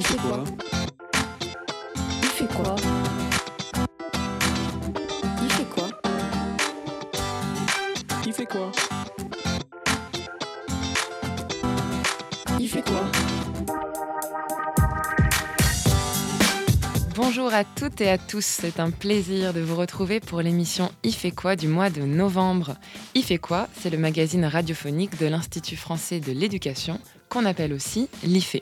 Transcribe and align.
Il 0.00 0.06
fait 0.06 0.16
quoi 0.16 0.44
Il 2.22 2.28
fait 2.30 2.46
quoi 2.46 2.76
Il 5.42 5.50
fait 5.52 5.66
quoi 5.66 5.88
Il 8.24 8.32
fait 8.32 8.46
quoi 8.46 8.72
Il 12.58 12.68
fait 12.70 12.82
quoi 12.82 13.02
Bonjour 17.14 17.52
à 17.52 17.64
toutes 17.64 18.00
et 18.00 18.08
à 18.08 18.16
tous, 18.16 18.46
c'est 18.46 18.80
un 18.80 18.90
plaisir 18.90 19.52
de 19.52 19.60
vous 19.60 19.76
retrouver 19.76 20.20
pour 20.20 20.40
l'émission 20.40 20.90
Il 21.02 21.14
fait 21.14 21.30
quoi 21.30 21.56
du 21.56 21.68
mois 21.68 21.90
de 21.90 22.00
novembre. 22.00 22.76
Il 23.14 23.22
fait 23.22 23.36
quoi 23.36 23.68
C'est 23.78 23.90
le 23.90 23.98
magazine 23.98 24.46
radiophonique 24.46 25.18
de 25.18 25.26
l'Institut 25.26 25.76
français 25.76 26.20
de 26.20 26.32
l'éducation, 26.32 26.98
qu'on 27.30 27.46
appelle 27.46 27.72
aussi 27.72 28.08
l'IFE. 28.22 28.56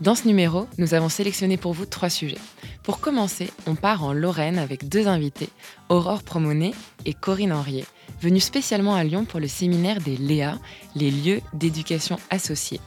Dans 0.00 0.14
ce 0.14 0.26
numéro, 0.26 0.68
nous 0.78 0.94
avons 0.94 1.08
sélectionné 1.08 1.56
pour 1.56 1.72
vous 1.72 1.84
trois 1.84 2.08
sujets. 2.08 2.38
Pour 2.84 3.00
commencer, 3.00 3.50
on 3.66 3.74
part 3.74 4.04
en 4.04 4.12
Lorraine 4.12 4.58
avec 4.58 4.88
deux 4.88 5.08
invités, 5.08 5.50
Aurore 5.88 6.22
Promonet 6.22 6.70
et 7.04 7.12
Corinne 7.12 7.52
Henriet, 7.52 7.84
venus 8.22 8.44
spécialement 8.44 8.94
à 8.94 9.04
Lyon 9.04 9.24
pour 9.24 9.40
le 9.40 9.48
séminaire 9.48 10.00
des 10.00 10.16
LEA, 10.16 10.58
les 10.94 11.10
lieux 11.10 11.40
d'éducation 11.52 12.18
associés. 12.30 12.80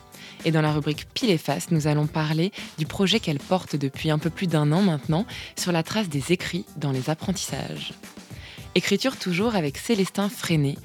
Et 0.45 0.51
dans 0.51 0.61
la 0.61 0.71
rubrique 0.71 1.07
Pile 1.13 1.29
et 1.29 1.37
Face, 1.37 1.69
nous 1.69 1.85
allons 1.85 2.07
parler 2.07 2.51
du 2.77 2.85
projet 2.85 3.19
qu'elle 3.19 3.39
porte 3.39 3.75
depuis 3.75 4.09
un 4.09 4.17
peu 4.17 4.29
plus 4.29 4.47
d'un 4.47 4.71
an 4.71 4.81
maintenant 4.81 5.25
sur 5.57 5.71
la 5.71 5.83
trace 5.83 6.09
des 6.09 6.31
écrits 6.31 6.65
dans 6.77 6.91
les 6.91 7.09
apprentissages. 7.09 7.93
Écriture 8.73 9.17
toujours 9.17 9.55
avec 9.55 9.77
Célestin 9.77 10.29
Freinet. 10.29 10.77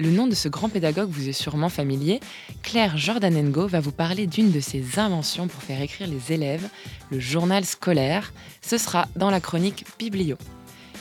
Le 0.00 0.10
nom 0.10 0.26
de 0.26 0.34
ce 0.34 0.48
grand 0.48 0.68
pédagogue 0.68 1.10
vous 1.10 1.28
est 1.28 1.32
sûrement 1.32 1.68
familier. 1.68 2.18
Claire 2.64 2.96
Jordanengo 2.98 3.68
va 3.68 3.78
vous 3.78 3.92
parler 3.92 4.26
d'une 4.26 4.50
de 4.50 4.58
ses 4.58 4.98
inventions 4.98 5.46
pour 5.46 5.62
faire 5.62 5.80
écrire 5.80 6.08
les 6.08 6.32
élèves, 6.32 6.68
le 7.12 7.20
journal 7.20 7.64
scolaire. 7.64 8.32
Ce 8.60 8.76
sera 8.76 9.06
dans 9.14 9.30
la 9.30 9.40
chronique 9.40 9.84
Biblio. 9.96 10.36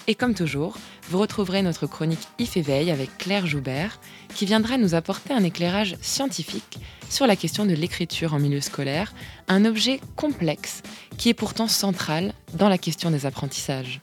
Et 0.05 0.13
comme 0.13 0.35
toujours, 0.35 0.77
vous 1.09 1.17
retrouverez 1.17 1.63
notre 1.63 1.87
chronique 1.87 2.27
IF 2.37 2.55
Éveil 2.55 2.91
avec 2.91 3.17
Claire 3.17 3.47
Joubert, 3.47 3.99
qui 4.35 4.45
viendra 4.45 4.77
nous 4.77 4.93
apporter 4.93 5.33
un 5.33 5.43
éclairage 5.43 5.95
scientifique 6.01 6.77
sur 7.09 7.25
la 7.25 7.35
question 7.35 7.65
de 7.65 7.73
l'écriture 7.73 8.35
en 8.35 8.39
milieu 8.39 8.61
scolaire, 8.61 9.13
un 9.47 9.65
objet 9.65 10.01
complexe 10.15 10.83
qui 11.17 11.29
est 11.29 11.33
pourtant 11.33 11.67
central 11.67 12.33
dans 12.53 12.69
la 12.69 12.77
question 12.77 13.09
des 13.09 13.25
apprentissages. 13.25 14.01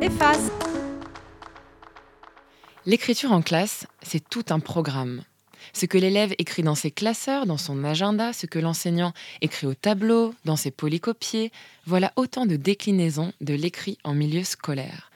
Efface. 0.00 0.50
L'écriture 2.86 3.32
en 3.32 3.42
classe, 3.42 3.86
c'est 4.00 4.26
tout 4.26 4.46
un 4.48 4.60
programme. 4.60 5.24
Ce 5.74 5.84
que 5.84 5.98
l'élève 5.98 6.34
écrit 6.38 6.62
dans 6.62 6.74
ses 6.74 6.90
classeurs, 6.90 7.44
dans 7.44 7.58
son 7.58 7.84
agenda, 7.84 8.32
ce 8.32 8.46
que 8.46 8.58
l'enseignant 8.58 9.12
écrit 9.42 9.66
au 9.66 9.74
tableau, 9.74 10.34
dans 10.46 10.56
ses 10.56 10.70
polycopiés, 10.70 11.52
voilà 11.84 12.14
autant 12.16 12.46
de 12.46 12.56
déclinaisons 12.56 13.34
de 13.42 13.52
l'écrit 13.52 13.98
en 14.04 14.14
milieu 14.14 14.42
scolaire. 14.42 15.10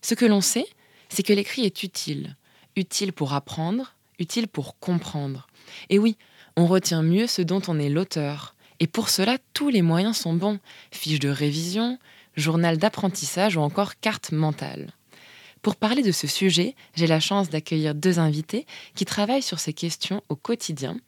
Ce 0.00 0.14
que 0.14 0.26
l'on 0.26 0.40
sait, 0.40 0.66
c'est 1.08 1.24
que 1.24 1.32
l'écrit 1.32 1.64
est 1.64 1.82
utile. 1.82 2.36
Utile 2.76 3.12
pour 3.12 3.32
apprendre, 3.32 3.94
utile 4.20 4.46
pour 4.46 4.78
comprendre. 4.78 5.48
Et 5.90 5.98
oui, 5.98 6.16
on 6.56 6.66
retient 6.66 7.02
mieux 7.02 7.26
ce 7.26 7.42
dont 7.42 7.62
on 7.66 7.80
est 7.80 7.88
l'auteur. 7.88 8.54
Et 8.78 8.86
pour 8.86 9.08
cela, 9.08 9.38
tous 9.54 9.70
les 9.70 9.82
moyens 9.82 10.16
sont 10.16 10.34
bons. 10.34 10.60
Fiches 10.92 11.18
de 11.18 11.28
révision, 11.28 11.98
journal 12.36 12.78
d'apprentissage 12.78 13.56
ou 13.56 13.60
encore 13.60 13.98
carte 14.00 14.32
mentale. 14.32 14.92
Pour 15.62 15.76
parler 15.76 16.02
de 16.02 16.12
ce 16.12 16.26
sujet, 16.26 16.74
j'ai 16.94 17.06
la 17.06 17.20
chance 17.20 17.48
d'accueillir 17.48 17.94
deux 17.94 18.18
invités 18.18 18.66
qui 18.94 19.06
travaillent 19.06 19.42
sur 19.42 19.58
ces 19.58 19.72
questions 19.72 20.22
au 20.28 20.36
quotidien 20.36 20.98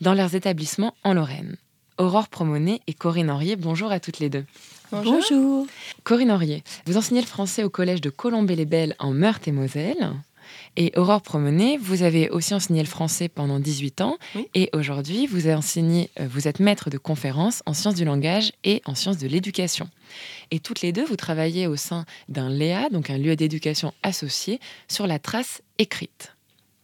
dans 0.00 0.14
leurs 0.14 0.34
établissements 0.34 0.94
en 1.04 1.12
Lorraine. 1.12 1.56
Aurore 1.98 2.28
Promonet 2.28 2.80
et 2.86 2.94
Corinne 2.94 3.30
Henriet, 3.30 3.56
bonjour 3.56 3.90
à 3.90 4.00
toutes 4.00 4.20
les 4.20 4.30
deux. 4.30 4.46
Bonjour. 4.92 5.66
Corinne 6.04 6.30
Henriet, 6.30 6.62
vous 6.86 6.96
enseignez 6.96 7.20
le 7.20 7.26
français 7.26 7.64
au 7.64 7.70
collège 7.70 8.00
de 8.00 8.08
Colombey-les-Belles 8.08 8.94
en 8.98 9.12
Meurthe-et-Moselle. 9.12 10.14
Et 10.76 10.92
Aurore 10.96 11.22
Promonet, 11.22 11.76
vous 11.76 12.02
avez 12.02 12.30
aussi 12.30 12.54
enseigné 12.54 12.80
le 12.80 12.88
français 12.88 13.28
pendant 13.28 13.58
18 13.58 14.00
ans. 14.00 14.18
Oui. 14.34 14.48
Et 14.54 14.70
aujourd'hui, 14.72 15.26
vous, 15.26 15.48
enseigné, 15.48 16.10
euh, 16.20 16.26
vous 16.28 16.48
êtes 16.48 16.60
maître 16.60 16.90
de 16.90 16.98
conférences 16.98 17.62
en 17.66 17.74
sciences 17.74 17.94
du 17.94 18.04
langage 18.04 18.52
et 18.64 18.82
en 18.84 18.94
sciences 18.94 19.18
de 19.18 19.26
l'éducation. 19.26 19.88
Et 20.50 20.60
toutes 20.60 20.80
les 20.80 20.92
deux, 20.92 21.04
vous 21.04 21.16
travaillez 21.16 21.66
au 21.66 21.76
sein 21.76 22.04
d'un 22.28 22.48
LEA, 22.48 22.88
donc 22.90 23.10
un 23.10 23.18
lieu 23.18 23.36
d'éducation 23.36 23.92
associé, 24.02 24.60
sur 24.88 25.06
la 25.06 25.18
trace 25.18 25.62
écrite. 25.78 26.34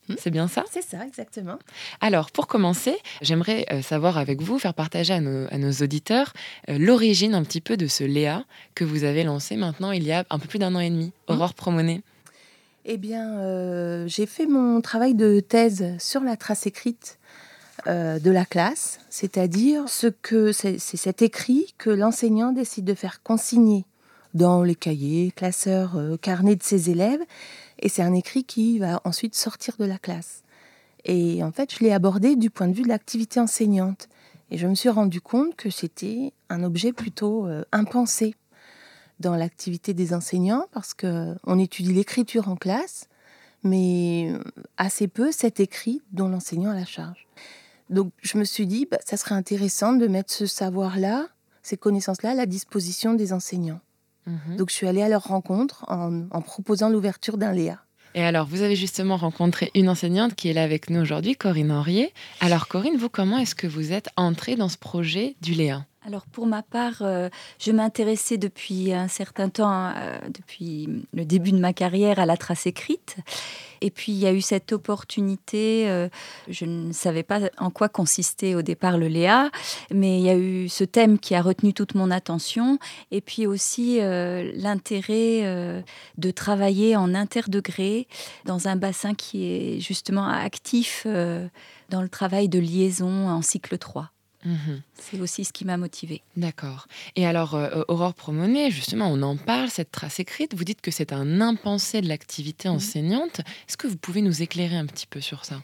Hmm. 0.08 0.14
C'est 0.18 0.30
bien 0.30 0.48
ça? 0.48 0.64
C'est 0.70 0.82
ça, 0.82 1.06
exactement. 1.06 1.58
Alors, 2.00 2.30
pour 2.30 2.46
commencer, 2.46 2.94
j'aimerais 3.22 3.64
euh, 3.72 3.80
savoir 3.80 4.18
avec 4.18 4.42
vous, 4.42 4.58
faire 4.58 4.74
partager 4.74 5.14
à 5.14 5.20
nos, 5.20 5.46
à 5.50 5.56
nos 5.56 5.72
auditeurs 5.72 6.32
euh, 6.68 6.76
l'origine 6.78 7.34
un 7.34 7.42
petit 7.42 7.62
peu 7.62 7.76
de 7.76 7.86
ce 7.86 8.04
Léa 8.04 8.44
que 8.74 8.84
vous 8.84 9.04
avez 9.04 9.24
lancé 9.24 9.56
maintenant 9.56 9.92
il 9.92 10.04
y 10.04 10.12
a 10.12 10.24
un 10.28 10.38
peu 10.38 10.46
plus 10.46 10.58
d'un 10.58 10.74
an 10.74 10.80
et 10.80 10.90
demi. 10.90 11.12
Aurore 11.28 11.54
Promonet. 11.54 12.02
Eh 12.86 12.98
bien, 12.98 13.38
euh, 13.38 14.06
j'ai 14.06 14.26
fait 14.26 14.44
mon 14.44 14.82
travail 14.82 15.14
de 15.14 15.40
thèse 15.40 15.96
sur 15.98 16.20
la 16.20 16.36
trace 16.36 16.66
écrite 16.66 17.18
euh, 17.86 18.18
de 18.18 18.30
la 18.30 18.44
classe, 18.44 18.98
c'est-à-dire 19.08 19.88
ce 19.88 20.08
que 20.08 20.52
c'est 20.52 20.78
cet 20.78 21.22
écrit 21.22 21.74
que 21.78 21.88
l'enseignant 21.88 22.52
décide 22.52 22.84
de 22.84 22.92
faire 22.92 23.22
consigner 23.22 23.86
dans 24.34 24.62
les 24.62 24.74
cahiers, 24.74 25.32
classeurs, 25.34 25.96
euh, 25.96 26.18
carnets 26.18 26.56
de 26.56 26.62
ses 26.62 26.90
élèves, 26.90 27.22
et 27.78 27.88
c'est 27.88 28.02
un 28.02 28.12
écrit 28.12 28.44
qui 28.44 28.78
va 28.78 29.00
ensuite 29.04 29.34
sortir 29.34 29.76
de 29.78 29.86
la 29.86 29.96
classe. 29.96 30.42
Et 31.06 31.42
en 31.42 31.52
fait, 31.52 31.74
je 31.74 31.82
l'ai 31.82 31.92
abordé 31.92 32.36
du 32.36 32.50
point 32.50 32.68
de 32.68 32.74
vue 32.74 32.82
de 32.82 32.88
l'activité 32.88 33.40
enseignante, 33.40 34.10
et 34.50 34.58
je 34.58 34.66
me 34.66 34.74
suis 34.74 34.90
rendu 34.90 35.22
compte 35.22 35.56
que 35.56 35.70
c'était 35.70 36.34
un 36.50 36.62
objet 36.62 36.92
plutôt 36.92 37.48
impensé 37.72 38.34
dans 39.24 39.36
l'activité 39.36 39.94
des 39.94 40.14
enseignants 40.14 40.66
parce 40.72 40.94
que 40.94 41.34
on 41.44 41.58
étudie 41.58 41.92
l'écriture 41.92 42.48
en 42.48 42.56
classe, 42.56 43.08
mais 43.62 44.32
assez 44.76 45.08
peu 45.08 45.32
cet 45.32 45.60
écrit 45.60 46.02
dont 46.12 46.28
l'enseignant 46.28 46.70
a 46.70 46.74
la 46.74 46.84
charge. 46.84 47.26
Donc 47.90 48.12
je 48.22 48.38
me 48.38 48.44
suis 48.44 48.66
dit, 48.66 48.86
bah, 48.90 48.98
ça 49.04 49.16
serait 49.16 49.34
intéressant 49.34 49.92
de 49.94 50.06
mettre 50.06 50.32
ce 50.32 50.46
savoir-là, 50.46 51.26
ces 51.62 51.76
connaissances-là 51.76 52.30
à 52.30 52.34
la 52.34 52.46
disposition 52.46 53.14
des 53.14 53.32
enseignants. 53.32 53.80
Mhm. 54.26 54.56
Donc 54.56 54.70
je 54.70 54.74
suis 54.74 54.86
allée 54.86 55.02
à 55.02 55.08
leur 55.08 55.24
rencontre 55.24 55.84
en, 55.88 56.26
en 56.30 56.40
proposant 56.42 56.88
l'ouverture 56.88 57.38
d'un 57.38 57.52
Léa. 57.52 57.80
Et 58.16 58.22
alors, 58.22 58.46
vous 58.46 58.62
avez 58.62 58.76
justement 58.76 59.16
rencontré 59.16 59.72
une 59.74 59.88
enseignante 59.88 60.36
qui 60.36 60.48
est 60.48 60.52
là 60.52 60.62
avec 60.62 60.88
nous 60.88 61.00
aujourd'hui, 61.00 61.34
Corinne 61.34 61.72
Henriet. 61.72 62.12
Alors, 62.40 62.68
Corinne, 62.68 62.96
vous, 62.96 63.08
comment 63.08 63.38
est-ce 63.38 63.56
que 63.56 63.66
vous 63.66 63.92
êtes 63.92 64.08
entrée 64.16 64.54
dans 64.54 64.68
ce 64.68 64.78
projet 64.78 65.34
du 65.42 65.52
Léa 65.52 65.84
Alors 66.06 66.26
pour 66.26 66.46
ma 66.46 66.62
part, 66.62 66.98
euh, 67.00 67.30
je 67.58 67.72
m'intéressais 67.72 68.36
depuis 68.36 68.92
un 68.92 69.08
certain 69.08 69.48
temps, 69.48 69.88
euh, 69.96 70.18
depuis 70.28 70.86
le 71.14 71.24
début 71.24 71.50
de 71.50 71.58
ma 71.58 71.72
carrière, 71.72 72.18
à 72.18 72.26
la 72.26 72.36
trace 72.36 72.66
écrite. 72.66 73.16
Et 73.80 73.90
puis 73.90 74.12
il 74.12 74.18
y 74.18 74.26
a 74.26 74.32
eu 74.34 74.42
cette 74.42 74.74
opportunité, 74.74 75.88
euh, 75.88 76.10
je 76.48 76.66
ne 76.66 76.92
savais 76.92 77.22
pas 77.22 77.40
en 77.56 77.70
quoi 77.70 77.88
consistait 77.88 78.54
au 78.54 78.60
départ 78.60 78.98
le 78.98 79.08
Léa, 79.08 79.50
mais 79.90 80.18
il 80.18 80.24
y 80.24 80.28
a 80.28 80.36
eu 80.36 80.68
ce 80.68 80.84
thème 80.84 81.18
qui 81.18 81.34
a 81.34 81.40
retenu 81.40 81.72
toute 81.72 81.94
mon 81.94 82.10
attention. 82.10 82.78
Et 83.10 83.22
puis 83.22 83.46
aussi 83.46 83.98
l'intérêt 84.00 85.84
de 86.18 86.30
travailler 86.30 86.96
en 86.96 87.14
interdegré 87.14 88.08
dans 88.44 88.68
un 88.68 88.76
bassin 88.76 89.14
qui 89.14 89.46
est 89.46 89.80
justement 89.80 90.28
actif 90.28 91.06
dans 91.88 92.02
le 92.02 92.08
travail 92.08 92.48
de 92.48 92.58
liaison 92.58 93.28
en 93.28 93.42
cycle 93.42 93.78
3. 93.78 94.13
Mhm. 94.44 94.82
C'est 94.94 95.20
aussi 95.20 95.44
ce 95.44 95.52
qui 95.52 95.64
m'a 95.64 95.76
motivée. 95.76 96.22
D'accord. 96.36 96.86
Et 97.16 97.26
alors, 97.26 97.54
euh, 97.54 97.82
Aurore 97.88 98.14
Promonet, 98.14 98.70
justement, 98.70 99.08
on 99.10 99.22
en 99.22 99.36
parle, 99.36 99.70
cette 99.70 99.90
trace 99.90 100.20
écrite. 100.20 100.54
Vous 100.54 100.64
dites 100.64 100.80
que 100.80 100.90
c'est 100.90 101.12
un 101.12 101.40
impensé 101.40 102.00
de 102.00 102.08
l'activité 102.08 102.68
Mhm. 102.68 102.74
enseignante. 102.76 103.40
Est-ce 103.68 103.76
que 103.76 103.86
vous 103.86 103.96
pouvez 103.96 104.22
nous 104.22 104.42
éclairer 104.42 104.76
un 104.76 104.86
petit 104.86 105.06
peu 105.06 105.20
sur 105.20 105.44
ça? 105.44 105.62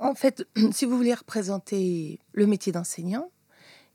En 0.00 0.14
fait, 0.14 0.46
si 0.72 0.84
vous 0.84 0.96
voulez 0.96 1.14
représenter 1.14 2.18
le 2.32 2.46
métier 2.46 2.70
d'enseignant, 2.72 3.30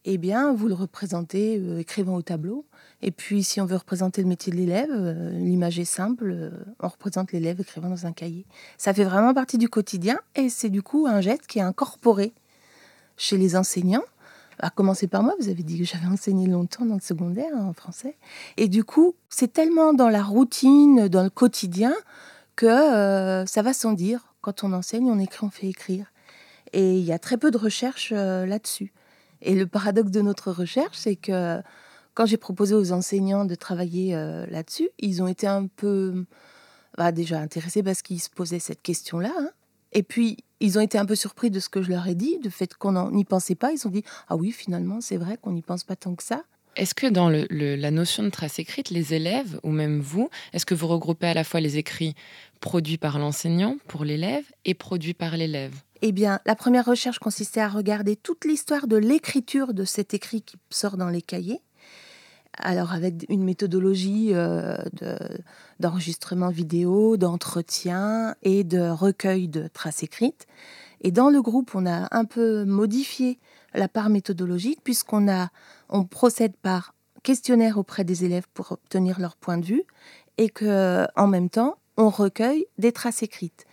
eh 0.03 0.17
bien, 0.17 0.51
vous 0.51 0.67
le 0.67 0.73
représentez 0.73 1.57
euh, 1.59 1.79
écrivant 1.79 2.15
au 2.15 2.23
tableau. 2.23 2.65
Et 3.03 3.11
puis, 3.11 3.43
si 3.43 3.61
on 3.61 3.65
veut 3.67 3.75
représenter 3.75 4.23
le 4.23 4.27
métier 4.27 4.51
de 4.51 4.57
l'élève, 4.57 4.89
euh, 4.91 5.29
l'image 5.37 5.77
est 5.77 5.85
simple, 5.85 6.31
euh, 6.31 6.49
on 6.79 6.87
représente 6.87 7.31
l'élève 7.31 7.61
écrivant 7.61 7.89
dans 7.89 8.07
un 8.07 8.11
cahier. 8.11 8.45
Ça 8.79 8.95
fait 8.95 9.03
vraiment 9.03 9.33
partie 9.35 9.59
du 9.59 9.69
quotidien 9.69 10.19
et 10.35 10.49
c'est 10.49 10.69
du 10.71 10.81
coup 10.81 11.05
un 11.07 11.21
geste 11.21 11.45
qui 11.45 11.59
est 11.59 11.61
incorporé 11.61 12.33
chez 13.21 13.37
les 13.37 13.55
enseignants. 13.55 14.03
À 14.59 14.69
commencer 14.69 15.07
par 15.07 15.23
moi, 15.23 15.33
vous 15.39 15.49
avez 15.49 15.63
dit 15.63 15.79
que 15.79 15.85
j'avais 15.85 16.07
enseigné 16.07 16.47
longtemps 16.47 16.85
dans 16.85 16.95
le 16.95 17.01
secondaire 17.01 17.51
hein, 17.55 17.65
en 17.65 17.73
français. 17.73 18.17
Et 18.57 18.67
du 18.67 18.83
coup, 18.83 19.15
c'est 19.29 19.53
tellement 19.53 19.93
dans 19.93 20.09
la 20.09 20.23
routine, 20.23 21.07
dans 21.07 21.23
le 21.23 21.29
quotidien, 21.29 21.93
que 22.55 22.65
euh, 22.65 23.45
ça 23.45 23.61
va 23.61 23.73
sans 23.73 23.93
dire. 23.93 24.33
Quand 24.41 24.63
on 24.63 24.73
enseigne, 24.73 25.09
on 25.09 25.19
écrit, 25.19 25.45
on 25.45 25.49
fait 25.49 25.67
écrire. 25.67 26.11
Et 26.73 26.97
il 26.97 27.03
y 27.03 27.11
a 27.11 27.19
très 27.19 27.37
peu 27.37 27.51
de 27.51 27.57
recherches 27.57 28.11
euh, 28.15 28.45
là-dessus. 28.45 28.91
Et 29.41 29.55
le 29.55 29.67
paradoxe 29.67 30.11
de 30.11 30.21
notre 30.21 30.51
recherche, 30.51 30.97
c'est 30.97 31.15
que 31.15 31.61
quand 32.13 32.25
j'ai 32.25 32.37
proposé 32.37 32.75
aux 32.75 32.91
enseignants 32.91 33.45
de 33.45 33.55
travailler 33.55 34.15
euh, 34.15 34.45
là-dessus, 34.47 34.89
ils 34.99 35.21
ont 35.21 35.27
été 35.27 35.47
un 35.47 35.67
peu 35.67 36.25
bah, 36.97 37.11
déjà 37.11 37.39
intéressés 37.39 37.83
parce 37.83 38.01
qu'ils 38.01 38.19
se 38.21 38.29
posaient 38.29 38.59
cette 38.59 38.81
question-là. 38.81 39.31
hein. 39.37 39.49
Et 39.93 40.03
puis, 40.03 40.37
ils 40.59 40.77
ont 40.77 40.81
été 40.81 40.97
un 40.97 41.05
peu 41.05 41.15
surpris 41.15 41.49
de 41.49 41.59
ce 41.59 41.69
que 41.69 41.81
je 41.81 41.89
leur 41.89 42.07
ai 42.07 42.15
dit, 42.15 42.37
du 42.39 42.51
fait 42.51 42.73
qu'on 42.75 43.11
n'y 43.11 43.25
pensait 43.25 43.55
pas. 43.55 43.71
Ils 43.71 43.87
ont 43.87 43.91
dit 43.91 44.03
Ah 44.29 44.35
oui, 44.35 44.51
finalement, 44.51 45.01
c'est 45.01 45.17
vrai 45.17 45.37
qu'on 45.41 45.51
n'y 45.51 45.61
pense 45.61 45.83
pas 45.83 45.95
tant 45.95 46.15
que 46.15 46.23
ça. 46.23 46.43
Est-ce 46.77 46.95
que 46.95 47.07
dans 47.07 47.27
le- 47.29 47.47
le- 47.49 47.75
la 47.75 47.91
notion 47.91 48.23
de 48.23 48.29
trace 48.29 48.57
écrite, 48.57 48.89
les 48.91 49.13
élèves, 49.13 49.59
ou 49.63 49.71
même 49.71 49.99
vous, 49.99 50.29
est-ce 50.53 50.65
que 50.65 50.73
vous 50.73 50.87
regroupez 50.87 51.27
à 51.27 51.33
la 51.33 51.43
fois 51.43 51.59
les 51.59 51.77
écrits 51.77 52.15
produits 52.61 52.97
par 52.97 53.19
l'enseignant 53.19 53.75
pour 53.89 54.05
l'élève 54.05 54.45
et 54.63 54.73
produits 54.73 55.13
par 55.13 55.35
l'élève? 55.35 55.73
Eh 56.01 56.13
bien, 56.13 56.39
la 56.45 56.55
première 56.55 56.85
recherche 56.85 57.19
consistait 57.19 57.59
à 57.59 57.67
regarder 57.67 58.15
toute 58.15 58.45
l'histoire 58.45 58.87
de 58.87 58.95
l'écriture 58.95 59.73
de 59.73 59.83
cet 59.83 60.13
écrit 60.13 60.41
qui 60.43 60.55
sort 60.69 60.95
dans 60.95 61.09
les 61.09 61.21
cahiers. 61.21 61.59
Alors, 62.57 62.91
avec 62.93 63.25
une 63.29 63.43
méthodologie 63.43 64.29
euh, 64.33 64.75
de- 64.93 65.17
d'enregistrement 65.79 66.49
vidéo, 66.49 67.17
d'entretien 67.17 68.35
et 68.43 68.63
de 68.63 68.89
recueil 68.89 69.47
de 69.47 69.67
traces 69.67 70.03
écrites. 70.03 70.47
Et 71.01 71.11
dans 71.11 71.29
le 71.29 71.41
groupe, 71.41 71.71
on 71.73 71.85
a 71.85 72.07
un 72.11 72.25
peu 72.25 72.65
modifié 72.65 73.39
la 73.73 73.87
part 73.87 74.09
méthodologique 74.09 74.79
puisqu'on 74.83 75.29
a, 75.31 75.49
on 75.89 76.03
procède 76.03 76.55
par 76.57 76.93
questionnaire 77.23 77.77
auprès 77.77 78.03
des 78.03 78.25
élèves 78.25 78.47
pour 78.53 78.71
obtenir 78.73 79.19
leur 79.19 79.35
point 79.35 79.57
de 79.57 79.65
vue 79.65 79.83
et 80.37 80.49
que, 80.49 81.07
en 81.15 81.27
même 81.27 81.49
temps, 81.49 81.77
on 81.97 82.09
recueille 82.09 82.65
des 82.77 82.91
traces 82.91 83.23
écrites. 83.23 83.65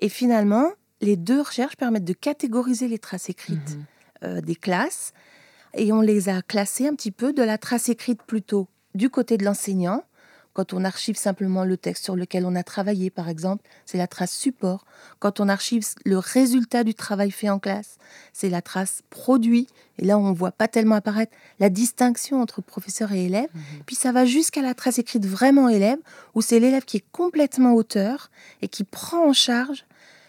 Et 0.00 0.08
finalement, 0.08 0.70
les 1.00 1.16
deux 1.16 1.40
recherches 1.42 1.76
permettent 1.76 2.04
de 2.04 2.12
catégoriser 2.12 2.88
les 2.88 2.98
traces 2.98 3.28
écrites 3.30 3.76
Mhm. 3.76 3.84
euh, 4.24 4.40
des 4.40 4.56
classes 4.56 5.12
et 5.76 5.92
on 5.92 6.00
les 6.00 6.28
a 6.28 6.42
classées 6.42 6.88
un 6.88 6.94
petit 6.94 7.10
peu 7.10 7.32
de 7.32 7.42
la 7.42 7.58
trace 7.58 7.88
écrite 7.88 8.22
plutôt 8.22 8.68
du 8.94 9.10
côté 9.10 9.36
de 9.36 9.44
l'enseignant. 9.44 10.02
Quand 10.54 10.72
on 10.72 10.84
archive 10.84 11.16
simplement 11.16 11.64
le 11.64 11.76
texte 11.76 12.04
sur 12.04 12.16
lequel 12.16 12.46
on 12.46 12.56
a 12.56 12.62
travaillé, 12.62 13.10
par 13.10 13.28
exemple, 13.28 13.62
c'est 13.84 13.98
la 13.98 14.06
trace 14.06 14.32
support. 14.32 14.86
Quand 15.18 15.38
on 15.38 15.50
archive 15.50 15.84
le 16.06 16.16
résultat 16.16 16.82
du 16.82 16.94
travail 16.94 17.30
fait 17.30 17.50
en 17.50 17.58
classe, 17.58 17.98
c'est 18.32 18.48
la 18.48 18.62
trace 18.62 19.02
produit. 19.10 19.68
Et 19.98 20.06
là, 20.06 20.18
on 20.18 20.30
ne 20.30 20.34
voit 20.34 20.52
pas 20.52 20.66
tellement 20.66 20.94
apparaître 20.94 21.36
la 21.60 21.68
distinction 21.68 22.40
entre 22.40 22.62
professeur 22.62 23.12
et 23.12 23.26
élève. 23.26 23.50
Mhm. 23.52 23.62
Puis 23.84 23.96
ça 23.96 24.12
va 24.12 24.24
jusqu'à 24.24 24.62
la 24.62 24.72
trace 24.72 24.98
écrite 24.98 25.26
vraiment 25.26 25.68
élève, 25.68 25.98
où 26.34 26.40
c'est 26.40 26.58
l'élève 26.58 26.86
qui 26.86 26.96
est 26.96 27.06
complètement 27.12 27.74
auteur 27.74 28.30
et 28.62 28.68
qui 28.68 28.84
prend 28.84 29.28
en 29.28 29.34
charge 29.34 29.84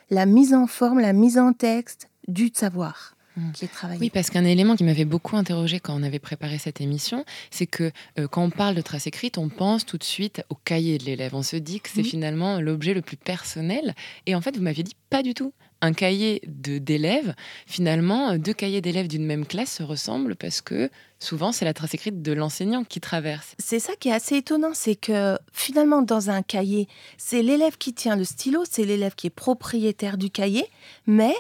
la 0.09 0.25
mise 0.25 0.53
en 0.53 0.67
forme, 0.67 1.00
la 1.00 1.13
mise 1.13 1.38
en 1.38 1.53
texte 1.53 2.09
du 2.27 2.51
savoir. 2.53 3.16
Qui 3.54 3.66
est 3.66 3.69
travaillé. 3.69 4.00
Oui, 4.00 4.10
parce 4.10 4.30
qu'un 4.30 4.45
élément 4.45 4.75
qui 4.75 4.84
m'avait 4.84 5.06
beaucoup 5.06 5.38
interrogé 5.38 5.80
quand 5.80 5.95
on 6.00 6.04
avait 6.04 6.19
préparé 6.19 6.57
cette 6.57 6.81
émission, 6.81 7.25
c'est 7.51 7.68
que 7.68 7.92
euh, 8.19 8.28
quand 8.28 8.44
on 8.44 8.50
parle 8.50 8.75
de 8.75 8.81
trace 8.81 9.07
écrite, 9.07 9.38
on 9.38 9.50
pense 9.50 9.86
tout 9.86 9.98
de 9.98 10.04
suite 10.04 10.42
au 10.50 10.56
cahier 10.56 10.98
de 10.98 11.06
l'élève. 11.06 11.36
On 11.36 11.44
se 11.44 11.56
dit 11.56 11.80
que 11.80 11.89
c'est 11.94 12.04
finalement 12.04 12.60
l'objet 12.60 12.94
le 12.94 13.01
plus 13.01 13.18
personnel. 13.18 13.94
Et 14.25 14.36
en 14.36 14.42
fait, 14.42 14.56
vous 14.57 14.63
m'aviez 14.63 14.84
dit 14.84 14.95
pas 15.10 15.24
du 15.24 15.34
tout. 15.34 15.54
Un 15.81 15.94
cahier 15.94 16.42
de- 16.48 16.80
d'élèves, 16.80 17.36
finalement, 17.68 18.31
euh, 18.31 18.38
deux 18.39 18.54
cahiers 18.54 18.81
d'élèves 18.81 19.07
d'une 19.07 19.25
même 19.25 19.45
classe 19.45 19.75
se 19.75 19.84
ressemblent 19.84 20.36
parce 20.36 20.60
que 20.62 20.89
souvent, 21.19 21.51
c'est 21.51 21.66
la 21.66 21.74
trace 21.75 21.94
écrite 21.94 22.24
de 22.24 22.31
l'enseignant 22.34 22.84
qui 22.84 23.00
traverse. 23.00 23.54
C'est 23.60 23.80
ça 23.80 23.94
qui 24.00 24.10
est 24.10 24.13
assez 24.13 24.38
étonnant, 24.38 24.72
c'est 24.74 24.95
que 24.95 25.38
finalement 25.54 26.01
dans 26.01 26.31
un 26.31 26.42
cahier, 26.42 26.88
c'est 27.18 27.44
l'élève 27.44 27.78
qui 27.78 27.94
tient 27.94 28.16
le 28.16 28.24
stylo, 28.24 28.63
c'est 28.69 28.86
l'élève 28.86 29.13
qui 29.13 29.28
est 29.28 29.31
propriétaire 29.31 30.18
du 30.18 30.31
cahier, 30.31 30.66
mais 31.06 31.36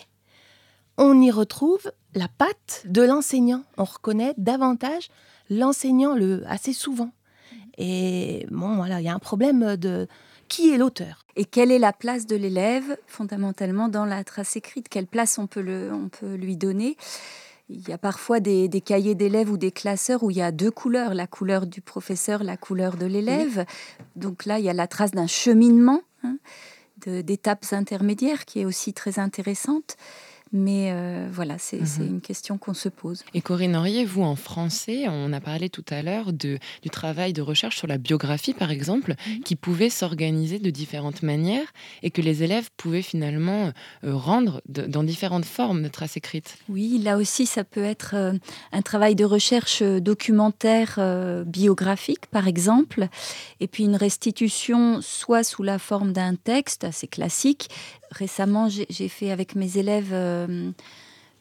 on 0.97 1.21
y 1.21 1.31
retrouve 1.31 1.91
la 2.13 2.27
patte 2.27 2.83
de 2.85 3.01
l'enseignant. 3.01 3.63
On 3.77 3.83
reconnaît 3.83 4.33
davantage 4.37 5.09
l'enseignant 5.49 6.15
le 6.15 6.43
assez 6.47 6.73
souvent. 6.73 7.11
Et 7.77 8.47
bon, 8.49 8.75
voilà, 8.75 8.99
il 8.99 9.05
y 9.05 9.09
a 9.09 9.13
un 9.13 9.19
problème 9.19 9.75
de 9.77 10.07
qui 10.47 10.71
est 10.71 10.77
l'auteur. 10.77 11.25
Et 11.35 11.45
quelle 11.45 11.71
est 11.71 11.79
la 11.79 11.93
place 11.93 12.25
de 12.25 12.35
l'élève 12.35 12.97
fondamentalement 13.05 13.89
dans 13.89 14.05
la 14.05 14.23
trace 14.23 14.55
écrite? 14.55 14.89
Quelle 14.89 15.07
place 15.07 15.37
on 15.37 15.45
peut, 15.45 15.61
le, 15.61 15.91
on 15.93 16.09
peut 16.09 16.35
lui 16.35 16.57
donner? 16.57 16.97
Il 17.69 17.87
y 17.87 17.91
a 17.91 17.97
parfois 17.97 18.39
des, 18.39 18.69
des 18.69 18.79
cahiers 18.79 19.13
d'élèves 19.13 19.51
ou 19.51 19.57
des 19.57 19.71
classeurs 19.71 20.23
où 20.23 20.31
il 20.31 20.37
y 20.37 20.41
a 20.41 20.53
deux 20.53 20.71
couleurs, 20.71 21.13
la 21.13 21.27
couleur 21.27 21.67
du 21.67 21.81
professeur, 21.81 22.43
la 22.43 22.55
couleur 22.55 22.95
de 22.95 23.05
l'élève. 23.05 23.65
Donc 24.15 24.45
là, 24.45 24.57
il 24.57 24.63
y 24.63 24.69
a 24.69 24.73
la 24.73 24.87
trace 24.87 25.11
d'un 25.11 25.27
cheminement, 25.27 26.01
hein, 26.23 26.37
d'étapes 27.05 27.65
intermédiaires 27.73 28.45
qui 28.45 28.61
est 28.61 28.65
aussi 28.65 28.93
très 28.93 29.19
intéressante. 29.19 29.97
Mais 30.51 30.91
euh, 30.91 31.27
voilà, 31.31 31.57
c'est 31.57 31.81
Mhm. 31.99 32.07
une 32.07 32.21
question 32.21 32.57
qu'on 32.57 32.73
se 32.73 32.89
pose. 32.89 33.23
Et 33.33 33.41
Corinne 33.41 33.75
Henriet, 33.75 34.05
vous, 34.05 34.23
en 34.23 34.35
français, 34.35 35.05
on 35.09 35.33
a 35.33 35.39
parlé 35.41 35.69
tout 35.69 35.85
à 35.89 36.01
l'heure 36.01 36.33
du 36.33 36.59
travail 36.91 37.33
de 37.33 37.41
recherche 37.41 37.77
sur 37.77 37.87
la 37.87 37.97
biographie, 37.97 38.53
par 38.53 38.71
exemple, 38.71 39.15
Mhm. 39.27 39.39
qui 39.43 39.55
pouvait 39.55 39.89
s'organiser 39.89 40.59
de 40.59 40.69
différentes 40.69 41.21
manières 41.23 41.67
et 42.03 42.11
que 42.11 42.21
les 42.21 42.43
élèves 42.43 42.69
pouvaient 42.77 43.01
finalement 43.01 43.71
euh, 44.03 44.15
rendre 44.15 44.61
de- 44.69 44.85
dans 44.85 45.03
différentes 45.03 45.45
formes 45.45 45.83
de 45.83 45.87
traces 45.87 46.17
écrites. 46.17 46.57
Oui, 46.69 46.99
là 47.03 47.17
aussi, 47.17 47.45
ça 47.45 47.63
peut 47.63 47.83
être 47.83 48.11
euh, 48.15 48.33
un 48.71 48.81
travail 48.81 49.15
de 49.15 49.25
recherche 49.25 49.81
documentaire 49.83 50.95
euh, 50.97 51.43
biographique, 51.43 52.27
par 52.27 52.47
exemple, 52.47 53.07
et 53.59 53.67
puis 53.67 53.83
une 53.85 53.95
restitution 53.95 54.99
soit 55.01 55.43
sous 55.43 55.63
la 55.63 55.79
forme 55.79 56.13
d'un 56.13 56.35
texte 56.35 56.83
assez 56.83 57.07
classique. 57.07 57.69
Récemment, 58.11 58.69
j'ai 58.69 59.07
fait 59.09 59.31
avec 59.31 59.55
mes 59.55 59.77
élèves 59.77 60.13
euh, 60.13 60.71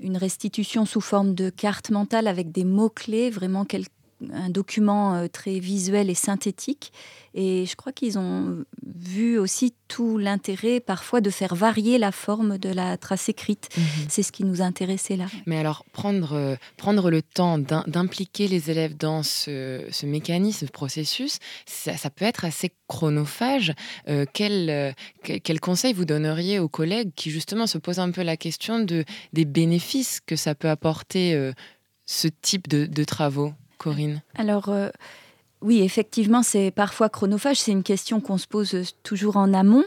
une 0.01 0.17
restitution 0.17 0.85
sous 0.85 1.01
forme 1.01 1.35
de 1.35 1.49
carte 1.49 1.91
mentale 1.91 2.27
avec 2.27 2.51
des 2.53 2.65
mots-clés, 2.65 3.31
vraiment 3.31 3.65
quel- 3.65 3.85
un 4.33 4.49
document 4.51 5.15
euh, 5.15 5.27
très 5.29 5.59
visuel 5.59 6.09
et 6.11 6.15
synthétique. 6.15 6.93
Et 7.35 7.67
je 7.67 7.77
crois 7.77 7.93
qu'ils 7.93 8.19
ont 8.19 8.65
vu 8.87 9.39
aussi 9.39 9.75
tout 9.89 10.17
l'intérêt 10.17 10.81
parfois 10.81 11.21
de 11.21 11.29
faire 11.29 11.55
varier 11.55 11.99
la 11.99 12.11
forme 12.11 12.57
de 12.57 12.71
la 12.71 12.97
trace 12.97 13.29
écrite. 13.29 13.69
C'est 14.09 14.23
ce 14.23 14.33
qui 14.33 14.43
nous 14.45 14.63
intéressait 14.63 15.17
là. 15.17 15.27
Mais 15.45 15.59
alors, 15.59 15.85
prendre, 15.93 16.33
euh, 16.33 16.57
prendre 16.79 17.11
le 17.11 17.21
temps 17.21 17.59
d'im- 17.59 17.85
d'impliquer 17.87 18.49
les 18.49 18.71
élèves 18.71 18.97
dans 18.97 19.23
ce, 19.23 19.85
ce 19.91 20.07
mécanisme, 20.07 20.67
ce 20.67 20.73
processus, 20.73 21.39
ça, 21.67 21.97
ça 21.99 22.09
peut 22.09 22.25
être 22.25 22.47
assez 22.47 22.73
chronophage. 22.89 23.75
Euh, 24.09 24.25
quel, 24.33 24.95
que- 25.23 25.37
quel 25.37 25.61
conseil 25.61 25.93
vous 25.93 26.07
donneriez 26.07 26.59
aux 26.59 26.71
collègues 26.71 27.11
qui, 27.17 27.31
justement, 27.31 27.67
se 27.67 27.77
posent 27.77 27.99
un 28.01 28.11
peu 28.13 28.23
la 28.23 28.39
question 28.39 28.79
de, 28.79 29.05
des 29.35 29.45
bénéfices 29.45 30.21
que 30.25 30.37
ça 30.37 30.55
peut 30.55 30.71
apporter, 30.71 31.35
euh, 31.35 31.53
ce 32.07 32.29
type 32.29 32.69
de, 32.69 32.87
de 32.87 33.05
travaux, 33.05 33.53
Corinne. 33.79 34.23
Alors, 34.37 34.69
euh, 34.69 34.91
oui, 35.63 35.81
effectivement, 35.81 36.43
c'est 36.43 36.71
parfois 36.71 37.09
chronophage. 37.09 37.57
C'est 37.57 37.73
une 37.73 37.83
question 37.83 38.21
qu'on 38.21 38.37
se 38.37 38.47
pose 38.47 38.75
euh, 38.75 38.85
toujours 39.03 39.39
en 39.39 39.55
amont. 39.55 39.85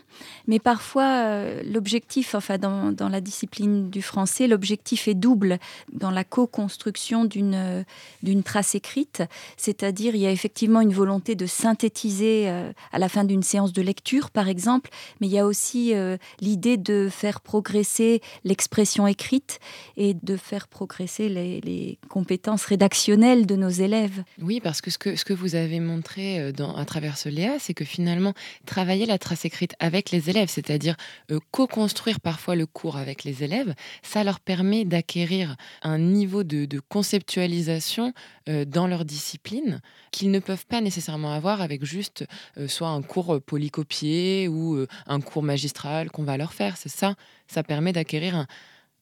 Mais 0.47 0.57
parfois, 0.57 1.23
euh, 1.25 1.61
l'objectif, 1.63 2.33
enfin, 2.33 2.57
dans, 2.57 3.09
la 3.09 3.21
discipline 3.21 3.89
du 3.89 4.01
français, 4.01 4.47
l'objectif 4.47 5.07
est 5.07 5.13
double 5.13 5.59
dans 5.93 6.09
la 6.09 6.23
co-construction 6.23 7.23
d'une 7.23 7.53
euh, 7.53 8.41
trace 8.43 8.73
écrite. 8.73 9.21
C'est-à-dire, 9.57 10.15
il 10.15 10.21
y 10.21 10.25
a 10.25 10.31
effectivement 10.31 10.81
une 10.81 10.91
volonté 10.91 11.35
de 11.35 11.45
synthétiser 11.45 12.49
à 12.49 12.99
la 12.99 13.09
fin 13.09 13.23
d'une 13.23 13.43
séance 13.43 13.73
de 13.73 13.81
lecture, 13.81 14.31
par 14.31 14.47
exemple. 14.47 14.89
Mais 15.19 15.27
il 15.27 15.33
y 15.33 15.39
a 15.39 15.45
aussi 15.45 15.93
l'idée 16.39 16.77
de 16.77 17.09
faire 17.11 17.41
progresser 17.41 18.21
l'expression 18.43 19.07
écrite 19.07 19.59
et 19.97 20.13
de 20.13 20.37
faire 20.37 20.67
progresser 20.67 21.27
les, 21.27 21.61
les 21.61 21.99
compétences 22.07 22.65
rédactionnelles 22.65 23.45
de 23.45 23.55
nos 23.55 23.69
élèves. 23.69 24.23
Oui, 24.41 24.61
parce 24.61 24.81
que 24.81 24.89
ce 24.89 24.97
que, 24.97 25.15
ce 25.15 25.25
que 25.25 25.33
vous 25.33 25.55
avez 25.55 25.58
montré 25.67 26.39
euh, 26.39 26.51
dans, 26.51 26.75
à 26.75 26.85
travers 26.85 27.17
ce 27.17 27.29
Léa, 27.29 27.59
c'est 27.59 27.73
que 27.73 27.85
finalement, 27.85 28.33
travailler 28.65 29.05
la 29.05 29.17
trace 29.17 29.45
écrite 29.45 29.75
avec 29.79 30.11
les 30.11 30.29
élèves, 30.29 30.49
c'est-à-dire 30.49 30.95
euh, 31.31 31.39
co-construire 31.51 32.19
parfois 32.19 32.55
le 32.55 32.65
cours 32.65 32.97
avec 32.97 33.23
les 33.23 33.43
élèves, 33.43 33.73
ça 34.01 34.23
leur 34.23 34.39
permet 34.39 34.85
d'acquérir 34.85 35.55
un 35.81 35.97
niveau 35.97 36.43
de, 36.43 36.67
conceptualisation 36.87 38.13
euh, 38.47 38.63
dans 38.65 38.87
leur 38.87 39.05
discipline 39.05 39.81
qu'ils 40.11 40.31
ne 40.31 40.39
peuvent 40.39 40.65
pas 40.65 40.81
nécessairement 40.81 41.33
avoir 41.33 41.61
avec 41.61 41.83
juste 41.83 42.25
soit 42.67 42.87
un 42.87 43.01
cours 43.01 43.41
polycopié 43.41 44.47
ou 44.47 44.85
un 45.07 45.21
cours 45.21 45.43
magistral 45.43 46.09
qu'on 46.09 46.23
va 46.23 46.37
leur 46.37 46.53
faire. 46.53 46.77
C'est 46.77 46.89
ça, 46.89 47.15
ça 47.47 47.63
permet 47.63 47.93
d'acquérir 47.93 48.35
un, 48.35 48.47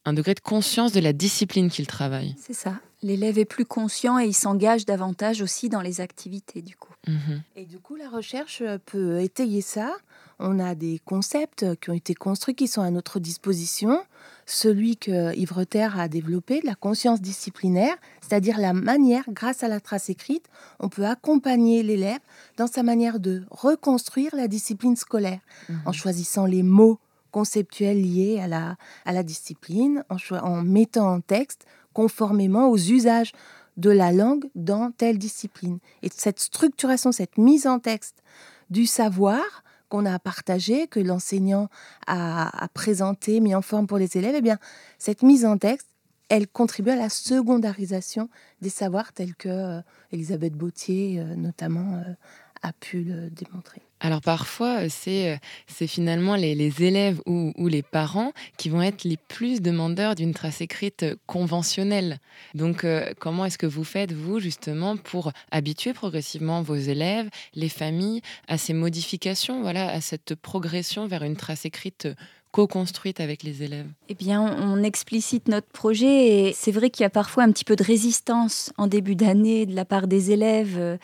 un 0.08 0.14
degré 0.14 0.34
de 0.34 0.40
conscience 0.40 0.94
de 0.94 1.02
la 1.02 1.12
discipline 1.12 1.70
qu'ils 1.70 1.86
travaillent. 1.86 2.34
C'est 2.40 2.54
ça. 2.54 2.80
L'élève 3.04 3.38
est 3.38 3.46
plus 3.46 3.66
conscient 3.66 4.18
et 4.18 4.26
il 4.26 4.34
s'engage 4.34 4.86
davantage 4.86 5.42
aussi 5.42 5.68
dans 5.68 5.82
les 5.82 6.00
activités 6.00 6.62
du 6.62 6.78
coup. 6.78 6.94
Mhm. 7.08 7.42
Et 7.58 7.66
du 7.66 7.78
coup, 7.78 7.96
la 7.96 8.10
recherche 8.10 8.62
euh, 8.62 8.78
peut 8.86 9.20
étayer 9.20 9.62
ça. 9.62 9.92
On 10.40 10.60
a 10.60 10.76
des 10.76 11.02
concepts 11.04 11.66
qui 11.82 11.90
ont 11.90 11.94
été 11.94 12.14
construits, 12.14 12.56
qui 12.56 12.68
sont 12.68 12.82
à 12.82 12.90
notre 12.90 13.20
disposition. 13.20 14.00
Celui 14.46 14.96
que 14.96 15.36
Yves 15.36 15.52
Reter 15.52 15.90
a 16.00 16.08
développé, 16.08 16.62
de 16.62 16.68
la 16.68 16.76
conscience 16.76 17.22
disciplinaire, 17.22 17.96
c'est-à-dire 18.22 18.60
la 18.60 18.74
manière, 18.74 19.24
grâce 19.30 19.64
à 19.64 19.68
la 19.68 19.80
trace 19.80 20.10
écrite, 20.10 20.46
on 20.80 20.90
peut 20.90 21.06
accompagner 21.08 21.82
l'élève 21.82 22.20
dans 22.56 22.68
sa 22.68 22.84
manière 22.84 23.20
de 23.20 23.44
reconstruire 23.50 24.36
la 24.36 24.48
discipline 24.48 24.96
scolaire, 24.96 25.40
en 25.86 25.92
choisissant 25.92 26.46
les 26.46 26.62
mots 26.62 27.00
conceptuels 27.32 28.02
liés 28.02 28.40
à 28.40 28.48
la, 28.48 28.76
à 29.06 29.12
la 29.14 29.24
discipline, 29.24 30.04
en, 30.10 30.62
mettant 30.62 31.14
en 31.14 31.22
texte 31.22 31.66
conformément 31.94 32.70
aux 32.70 32.78
usages 32.78 33.32
de 33.78 33.90
la 33.90 34.12
langue 34.12 34.46
dans 34.56 34.92
telle 34.92 35.18
discipline. 35.18 35.80
Et 36.02 36.10
cette 36.14 36.40
structuration, 36.40 37.12
cette 37.12 37.38
mise 37.38 37.68
en 37.68 37.80
texte 37.80 38.24
du 38.70 38.86
savoir 38.86 39.64
qu'on 39.90 40.06
a 40.06 40.20
partagé, 40.20 40.88
que 40.88 41.00
l'enseignant 41.00 41.70
a, 42.08 42.64
a 42.64 42.68
présenté, 42.68 43.40
mis 43.40 43.56
en 43.56 43.62
forme 43.62 43.88
pour 43.88 43.98
les 43.98 44.18
élèves, 44.18 44.36
eh 44.36 44.42
bien, 44.42 44.58
cette 44.98 45.22
mise 45.22 45.46
en 45.46 45.58
texte, 45.58 45.88
elle 46.30 46.48
contribue 46.48 46.92
à 46.92 46.96
la 46.96 47.10
secondarisation 47.10 48.30
des 48.62 48.70
savoirs 48.70 49.14
tels 49.14 49.36
que 49.36 49.50
euh, 49.50 49.82
Elisabeth 50.12 50.54
Bautier, 50.54 51.20
euh, 51.20 51.36
notamment, 51.36 51.96
euh, 52.06 52.14
a 52.62 52.74
pu 52.74 53.04
le 53.04 53.30
démontrer. 53.30 53.87
Alors 54.00 54.22
parfois, 54.22 54.90
c'est 54.90 55.40
finalement 55.88 56.36
les, 56.36 56.84
élèves 56.84 57.22
ou, 57.26 57.68
les 57.68 57.82
parents 57.82 58.32
qui 58.58 58.70
vont 58.70 58.82
être 58.82 59.04
les 59.04 59.18
plus 59.18 59.62
demandeurs 59.62 60.16
d'une 60.16 60.34
trace 60.34 60.62
écrite 60.62 61.06
conventionnelle. 61.26 62.20
Donc 62.54 62.86
comment 63.20 63.46
est-ce 63.46 63.58
que 63.58 63.66
vous 63.66 63.84
faites, 63.84 64.12
vous, 64.12 64.40
justement, 64.40 64.98
pour 64.98 65.32
habituer 65.52 65.94
progressivement 65.94 66.62
vos 66.62 66.76
élèves, 66.76 67.30
les 67.56 67.70
familles, 67.70 68.22
à 68.48 68.58
ces 68.58 68.74
modifications, 68.74 69.62
voilà, 69.62 69.90
à 69.90 70.02
cette 70.02 70.36
progression 70.36 71.08
vers 71.08 71.24
une 71.24 71.36
trace 71.36 71.66
écrite 71.66 72.08
co-construite 72.52 73.20
avec 73.20 73.44
les 73.44 73.64
élèves? 73.64 73.88
Eh 74.10 74.16
bien, 74.16 74.42
on 74.42 74.84
explicite 74.84 75.48
notre 75.48 75.68
projet 75.68 76.48
et 76.48 76.54
c'est 76.54 76.72
vrai 76.72 76.90
qu'il 76.90 77.04
y 77.04 77.06
a 77.06 77.10
parfois 77.10 77.44
un 77.44 77.52
petit 77.52 77.66
peu 77.66 77.76
de 77.76 77.84
résistance 77.84 78.72
en 78.78 78.88
début 78.88 79.16
d'année 79.16 79.66
de 79.66 79.76
la 79.76 79.86
part 79.86 80.08
des 80.08 80.32
élèves 80.32 80.98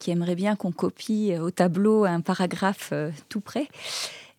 qui 0.00 0.10
aimeraient 0.10 0.34
bien 0.34 0.56
qu'on 0.56 0.72
copie 0.72 1.32
au 1.40 1.52
tableau 1.52 2.04
un 2.04 2.20
paragraphe 2.20 2.92
tout 3.28 3.40
près. 3.40 3.68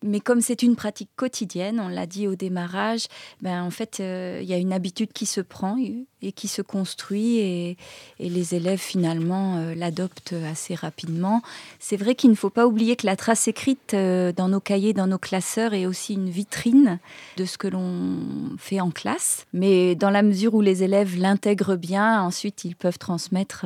Mais 0.02 0.20
comme 0.20 0.40
c'est 0.40 0.62
une 0.62 0.76
pratique 0.76 1.10
quotidienne, 1.16 1.80
on 1.80 1.88
l'a 1.88 2.06
dit 2.06 2.26
au 2.26 2.34
démarrage, 2.34 3.06
ben 3.40 3.62
en 3.62 3.70
fait, 3.70 4.00
euh, 4.00 4.40
il 4.42 4.48
y 4.48 4.52
a 4.52 4.56
une 4.56 4.72
habitude 4.72 5.12
qui 5.12 5.26
se 5.26 5.40
prend 5.40 5.76
et 6.22 6.32
qui 6.32 6.48
se 6.48 6.62
construit 6.62 7.38
et, 7.38 7.76
les 8.18 8.54
élèves 8.54 8.80
finalement 8.80 9.56
euh, 9.56 9.74
l'adoptent 9.74 10.34
assez 10.50 10.74
rapidement. 10.74 11.42
C'est 11.78 11.96
vrai 11.96 12.14
qu'il 12.14 12.30
ne 12.30 12.34
faut 12.34 12.50
pas 12.50 12.66
oublier 12.66 12.96
que 12.96 13.06
la 13.06 13.16
trace 13.16 13.46
écrite 13.48 13.94
euh, 13.94 14.32
dans 14.32 14.48
nos 14.48 14.60
cahiers, 14.60 14.92
dans 14.92 15.06
nos 15.06 15.18
classeurs 15.18 15.74
est 15.74 15.86
aussi 15.86 16.14
une 16.14 16.30
vitrine 16.30 16.98
de 17.36 17.44
ce 17.44 17.58
que 17.58 17.68
l'on 17.68 18.18
fait 18.58 18.80
en 18.80 18.90
classe. 18.90 19.46
Mais 19.52 19.94
dans 19.94 20.10
la 20.10 20.22
mesure 20.22 20.54
où 20.54 20.60
les 20.60 20.82
élèves 20.82 21.16
l'intègrent 21.16 21.76
bien, 21.76 22.22
ensuite 22.22 22.64
ils 22.64 22.76
peuvent 22.76 22.98
transmettre 22.98 23.64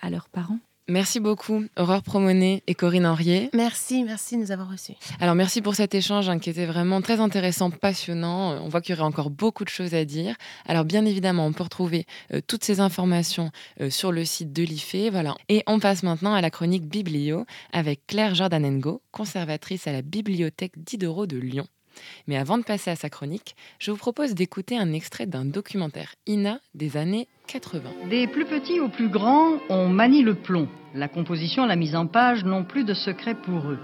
à 0.00 0.10
leurs 0.10 0.28
parents. 0.28 0.58
Merci 0.88 1.18
beaucoup, 1.18 1.64
Aurore 1.76 2.02
Promonet 2.02 2.62
et 2.68 2.74
Corinne 2.76 3.06
Henrier. 3.06 3.50
Merci, 3.52 4.04
merci 4.04 4.36
de 4.36 4.42
nous 4.42 4.52
avoir 4.52 4.70
reçus. 4.70 4.92
Alors, 5.20 5.34
merci 5.34 5.60
pour 5.60 5.74
cet 5.74 5.96
échange 5.96 6.28
hein, 6.28 6.38
qui 6.38 6.48
était 6.48 6.64
vraiment 6.64 7.02
très 7.02 7.18
intéressant, 7.18 7.70
passionnant. 7.70 8.52
On 8.62 8.68
voit 8.68 8.80
qu'il 8.80 8.94
y 8.94 8.98
aurait 8.98 9.08
encore 9.08 9.30
beaucoup 9.30 9.64
de 9.64 9.68
choses 9.68 9.94
à 9.94 10.04
dire. 10.04 10.36
Alors, 10.64 10.84
bien 10.84 11.04
évidemment, 11.04 11.44
on 11.44 11.52
peut 11.52 11.64
retrouver 11.64 12.06
euh, 12.32 12.40
toutes 12.46 12.62
ces 12.62 12.78
informations 12.78 13.50
euh, 13.80 13.90
sur 13.90 14.12
le 14.12 14.24
site 14.24 14.52
de 14.52 14.62
l'IFE. 14.62 15.10
Voilà. 15.10 15.34
Et 15.48 15.64
on 15.66 15.80
passe 15.80 16.04
maintenant 16.04 16.34
à 16.34 16.40
la 16.40 16.50
chronique 16.50 16.86
Biblio 16.86 17.46
avec 17.72 18.06
Claire 18.06 18.36
Jordanengo, 18.36 19.02
conservatrice 19.10 19.88
à 19.88 19.92
la 19.92 20.02
bibliothèque 20.02 20.74
Diderot 20.76 21.26
de 21.26 21.36
Lyon. 21.36 21.66
Mais 22.26 22.36
avant 22.36 22.58
de 22.58 22.64
passer 22.64 22.90
à 22.90 22.96
sa 22.96 23.08
chronique, 23.08 23.56
je 23.78 23.90
vous 23.90 23.96
propose 23.96 24.34
d'écouter 24.34 24.76
un 24.76 24.92
extrait 24.92 25.26
d'un 25.26 25.44
documentaire 25.44 26.14
INA 26.26 26.60
des 26.74 26.96
années 26.96 27.28
80. 27.48 28.08
Des 28.10 28.26
plus 28.26 28.44
petits 28.44 28.80
aux 28.80 28.88
plus 28.88 29.08
grands, 29.08 29.58
on 29.68 29.88
manie 29.88 30.22
le 30.22 30.34
plomb. 30.34 30.68
La 30.94 31.08
composition, 31.08 31.66
la 31.66 31.76
mise 31.76 31.94
en 31.94 32.06
page 32.06 32.44
n'ont 32.44 32.64
plus 32.64 32.84
de 32.84 32.94
secret 32.94 33.34
pour 33.34 33.68
eux. 33.68 33.78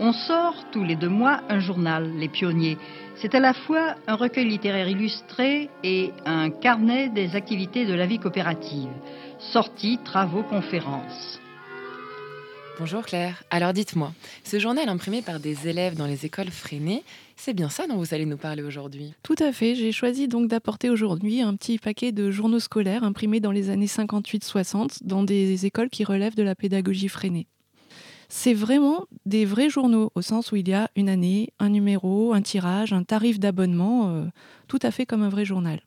On 0.00 0.12
sort 0.12 0.56
tous 0.72 0.82
les 0.82 0.96
deux 0.96 1.08
mois 1.08 1.42
un 1.48 1.60
journal, 1.60 2.10
Les 2.18 2.28
Pionniers. 2.28 2.78
C'est 3.16 3.34
à 3.36 3.40
la 3.40 3.54
fois 3.54 3.94
un 4.08 4.16
recueil 4.16 4.48
littéraire 4.48 4.88
illustré 4.88 5.70
et 5.84 6.10
un 6.26 6.50
carnet 6.50 7.10
des 7.10 7.36
activités 7.36 7.86
de 7.86 7.94
la 7.94 8.06
vie 8.06 8.18
coopérative. 8.18 8.90
Sorties, 9.52 10.00
travaux, 10.04 10.42
conférences. 10.42 11.38
Bonjour 12.80 13.04
Claire. 13.04 13.44
Alors 13.50 13.72
dites-moi, 13.72 14.12
ce 14.42 14.58
journal 14.58 14.88
imprimé 14.88 15.22
par 15.22 15.38
des 15.38 15.68
élèves 15.68 15.94
dans 15.94 16.06
les 16.06 16.26
écoles 16.26 16.50
freinées, 16.50 17.04
c'est 17.36 17.54
bien 17.54 17.68
ça 17.68 17.86
dont 17.86 17.96
vous 17.96 18.14
allez 18.14 18.26
nous 18.26 18.36
parler 18.36 18.62
aujourd'hui 18.62 19.14
Tout 19.22 19.36
à 19.38 19.52
fait. 19.52 19.74
J'ai 19.74 19.92
choisi 19.92 20.28
donc 20.28 20.48
d'apporter 20.48 20.90
aujourd'hui 20.90 21.40
un 21.40 21.54
petit 21.56 21.78
paquet 21.78 22.12
de 22.12 22.30
journaux 22.30 22.60
scolaires 22.60 23.04
imprimés 23.04 23.40
dans 23.40 23.50
les 23.50 23.70
années 23.70 23.86
58-60 23.86 24.98
dans 25.02 25.22
des 25.22 25.66
écoles 25.66 25.90
qui 25.90 26.04
relèvent 26.04 26.36
de 26.36 26.42
la 26.42 26.54
pédagogie 26.54 27.08
freinée. 27.08 27.46
C'est 28.28 28.54
vraiment 28.54 29.06
des 29.26 29.44
vrais 29.44 29.68
journaux, 29.68 30.10
au 30.14 30.22
sens 30.22 30.52
où 30.52 30.56
il 30.56 30.68
y 30.68 30.72
a 30.72 30.90
une 30.96 31.08
année, 31.08 31.50
un 31.58 31.68
numéro, 31.68 32.32
un 32.32 32.42
tirage, 32.42 32.92
un 32.92 33.04
tarif 33.04 33.38
d'abonnement, 33.38 34.08
euh, 34.08 34.24
tout 34.66 34.78
à 34.82 34.90
fait 34.90 35.06
comme 35.06 35.22
un 35.22 35.28
vrai 35.28 35.44
journal. 35.44 35.80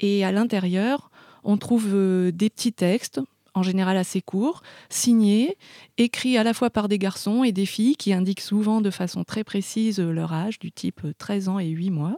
Et 0.00 0.24
à 0.24 0.32
l'intérieur, 0.32 1.10
on 1.42 1.56
trouve 1.56 1.88
euh, 1.92 2.32
des 2.32 2.50
petits 2.50 2.72
textes, 2.72 3.20
en 3.54 3.62
général 3.62 3.96
assez 3.96 4.20
courts, 4.20 4.62
signés, 4.88 5.56
écrits 5.98 6.38
à 6.38 6.44
la 6.44 6.54
fois 6.54 6.70
par 6.70 6.88
des 6.88 6.98
garçons 6.98 7.44
et 7.44 7.52
des 7.52 7.66
filles 7.66 7.96
qui 7.96 8.12
indiquent 8.12 8.40
souvent 8.40 8.80
de 8.80 8.90
façon 8.90 9.24
très 9.24 9.44
précise 9.44 10.00
leur 10.00 10.32
âge, 10.32 10.58
du 10.58 10.72
type 10.72 11.02
13 11.18 11.48
ans 11.48 11.58
et 11.58 11.68
8 11.68 11.90
mois. 11.90 12.16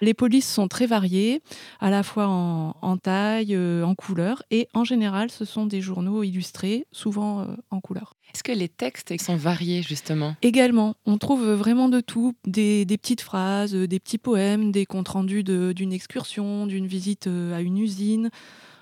Les 0.00 0.14
polices 0.14 0.50
sont 0.50 0.68
très 0.68 0.86
variées, 0.86 1.42
à 1.80 1.90
la 1.90 2.02
fois 2.02 2.26
en, 2.28 2.74
en 2.82 2.96
taille, 2.96 3.54
euh, 3.54 3.84
en 3.84 3.94
couleur, 3.94 4.42
et 4.50 4.68
en 4.74 4.84
général, 4.84 5.30
ce 5.30 5.44
sont 5.44 5.66
des 5.66 5.80
journaux 5.80 6.22
illustrés, 6.22 6.86
souvent 6.90 7.40
euh, 7.40 7.46
en 7.70 7.80
couleur. 7.80 8.16
Est-ce 8.34 8.42
que 8.42 8.52
les 8.52 8.68
textes 8.68 9.14
sont 9.20 9.36
variés 9.36 9.82
justement? 9.82 10.36
Également, 10.42 10.94
on 11.04 11.18
trouve 11.18 11.44
vraiment 11.52 11.88
de 11.88 12.00
tout, 12.00 12.34
des, 12.46 12.84
des 12.84 12.96
petites 12.96 13.20
phrases, 13.20 13.74
des 13.74 14.00
petits 14.00 14.18
poèmes, 14.18 14.72
des 14.72 14.86
comptes 14.86 15.08
rendus 15.08 15.44
d'une 15.44 15.92
excursion, 15.92 16.66
d'une 16.66 16.86
visite 16.86 17.26
euh, 17.26 17.54
à 17.54 17.60
une 17.60 17.78
usine, 17.78 18.30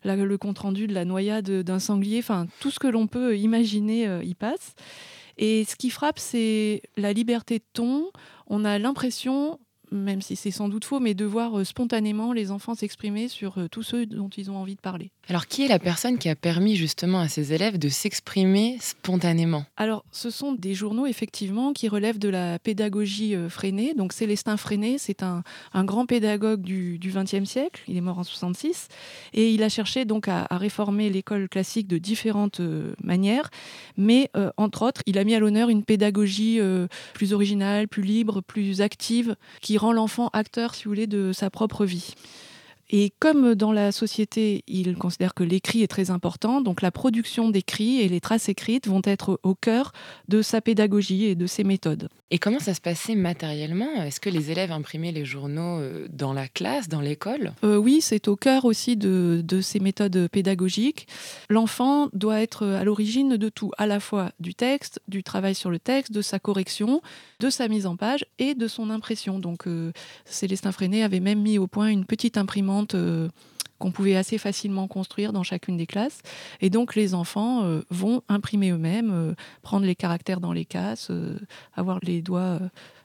le 0.05 0.37
compte-rendu 0.39 0.87
de 0.87 0.95
la 0.95 1.05
noyade 1.05 1.51
d'un 1.63 1.79
sanglier, 1.79 2.19
enfin 2.19 2.47
tout 2.61 2.71
ce 2.71 2.79
que 2.79 2.89
l'on 2.89 3.07
peut 3.07 3.37
imaginer 3.37 4.07
euh, 4.07 4.23
y 4.23 4.35
passe. 4.35 4.75
Et 5.39 5.65
ce 5.65 5.77
qui 5.77 5.91
frappe, 5.91 6.19
c'est 6.19 6.83
la 6.97 7.13
liberté 7.13 7.59
de 7.59 7.65
ton. 7.73 8.11
On 8.47 8.65
a 8.65 8.79
l'impression 8.79 9.59
même 9.93 10.23
si 10.23 10.37
c'est 10.37 10.51
sans 10.51 10.69
doute 10.69 10.85
faux, 10.85 11.01
mais 11.01 11.15
de 11.15 11.25
voir 11.25 11.59
euh, 11.59 11.65
spontanément 11.65 12.33
les 12.33 12.51
enfants 12.51 12.75
s'exprimer 12.75 13.29
sur 13.29 13.59
euh, 13.59 13.69
tous 13.69 13.83
ceux 13.83 14.07
dont 14.07 14.29
ils 14.29 14.51
ont 14.51 14.57
envie 14.57 14.77
de 14.77 14.81
parler. 14.81 15.11
Alors, 15.31 15.47
qui 15.47 15.65
est 15.65 15.69
la 15.69 15.79
personne 15.79 16.19
qui 16.19 16.29
a 16.29 16.35
permis 16.35 16.75
justement 16.75 17.21
à 17.21 17.29
ces 17.29 17.53
élèves 17.53 17.79
de 17.79 17.89
s'exprimer 17.89 18.79
spontanément? 18.81 19.65
Alors, 19.77 20.05
ce 20.11 20.29
sont 20.29 20.55
des 20.55 20.75
journaux, 20.75 21.07
effectivement, 21.07 21.73
qui 21.73 21.87
relèvent 21.87 22.19
de 22.19 22.29
la 22.29 22.59
pédagogie 22.59 23.37
euh, 23.37 23.49
freinée. 23.49 23.95
Donc, 23.95 24.13
Célestin 24.13 24.57
Freinet, 24.57 24.97
c'est 24.99 25.23
un, 25.23 25.45
grand 25.85 26.05
pédagogue 26.05 26.63
du 26.63 26.99
XXe 27.01 27.49
siècle. 27.49 27.81
Il 27.87 27.97
est 27.97 28.01
mort 28.01 28.19
en 28.19 28.25
66. 28.25 28.89
Et 29.33 29.53
il 29.53 29.63
a 29.63 29.69
cherché 29.69 30.05
donc 30.05 30.27
à, 30.27 30.49
réformer 30.51 31.11
l'école 31.11 31.49
classique 31.49 31.87
de 31.87 31.99
différentes 31.99 32.59
euh, 32.59 32.97
manières. 33.01 33.51
Mais, 33.97 34.31
euh, 34.37 34.51
entre 34.57 34.83
autres, 34.83 35.03
il 35.07 35.17
a 35.17 35.23
mis 35.23 35.37
à 35.37 35.39
l'honneur 35.39 35.69
une 35.69 35.85
pédagogie 35.85 36.59
plus 37.15 37.33
originale, 37.33 37.87
plus 37.87 38.03
libre, 38.03 38.41
plus 38.41 38.81
active, 38.81 39.37
qui 39.61 39.79
rend 39.79 39.93
l'enfant 39.93 40.29
acteur, 40.33 40.75
si 40.75 40.87
vous 40.87 40.91
voulez, 40.91 41.07
de 41.07 41.31
sa 41.33 41.51
propre 41.51 41.85
vie. 41.85 42.15
Et 42.93 43.13
comme 43.21 43.55
dans 43.55 43.73
la 43.73 43.93
société, 43.93 44.65
il 44.67 44.97
considère 44.97 45.33
que 45.33 45.45
l'écrit 45.45 45.83
est 45.83 45.89
très 45.89 46.11
important, 46.11 46.61
donc 46.61 46.83
la 46.83 46.91
production 46.91 47.49
d'écrits 47.49 48.01
et 48.01 48.09
les 48.09 48.21
traces 48.21 48.49
écrites 48.49 48.89
vont 48.89 49.03
être 49.05 49.39
au 49.45 49.55
cœur 49.55 49.93
de 50.29 50.43
sa 50.43 50.61
pédagogie 50.61 51.25
et 51.25 51.37
de 51.37 51.47
ses 51.47 51.63
méthodes. 51.63 52.09
Et 52.33 52.39
comment 52.39 52.59
ça 52.59 52.75
se 52.75 52.81
passait 52.81 53.15
matériellement? 53.15 54.03
Est-ce 54.03 54.21
que 54.21 54.31
les 54.31 54.51
élèves 54.51 54.73
imprimaient 54.73 55.13
les 55.13 55.25
journaux 55.25 55.79
euh, 55.79 56.07
dans 56.13 56.33
la 56.33 56.49
classe, 56.49 56.89
dans 56.89 57.01
l'école? 57.01 57.53
Euh, 57.65 57.77
Oui, 57.77 58.01
c'est 58.01 58.29
au 58.29 58.37
cœur 58.37 58.65
aussi 58.65 58.97
de, 58.97 59.41
de 59.45 59.61
ces 59.61 59.81
méthodes 59.81 60.29
pédagogiques. 60.29 61.07
L'enfant 61.49 62.09
doit 62.13 62.41
être 62.41 62.67
à 62.67 62.85
l'origine 62.85 63.37
de 63.37 63.49
tout, 63.49 63.71
à 63.79 63.87
la 63.87 64.01
fois 64.01 64.31
du 64.41 64.55
texte, 64.55 65.01
du 65.09 65.23
travail 65.23 65.55
sur 65.55 65.71
le 65.71 65.79
texte, 65.79 66.13
de 66.13 66.23
sa 66.23 66.39
correction, 66.39 67.03
de 67.41 67.51
sa 67.51 67.69
mise 67.69 67.87
en 67.87 67.97
page 67.97 68.25
et 68.39 68.55
de 68.55 68.69
son 68.69 68.91
impression. 68.91 69.39
Donc 69.39 69.67
euh, 69.67 69.93
Célestin 70.25 70.73
Freinet 70.73 71.03
avait 71.03 71.21
même 71.21 71.41
mis 71.41 71.59
au 71.59 71.67
point 71.67 71.89
une 71.89 72.05
petite 72.05 72.37
imprimante 72.37 72.80
euh, 72.95 73.29
qu'on 73.81 73.91
pouvait 73.91 74.15
assez 74.15 74.39
facilement 74.39 74.87
construire 74.87 75.33
dans 75.33 75.43
chacune 75.43 75.77
des 75.77 75.87
classes. 75.87 76.21
Et 76.61 76.71
donc 76.71 76.95
les 76.95 77.15
enfants 77.15 77.65
euh, 77.65 77.81
vont 77.91 78.23
imprimer 78.29 78.71
eux-mêmes, 78.71 79.11
euh, 79.11 79.35
prendre 79.63 79.87
les 79.87 79.97
caractères 79.97 80.41
dans 80.41 80.53
les 80.53 80.67
cases, 80.67 81.09
euh, 81.11 81.39
avoir 81.75 81.99
les 82.03 82.23
doigts 82.23 82.61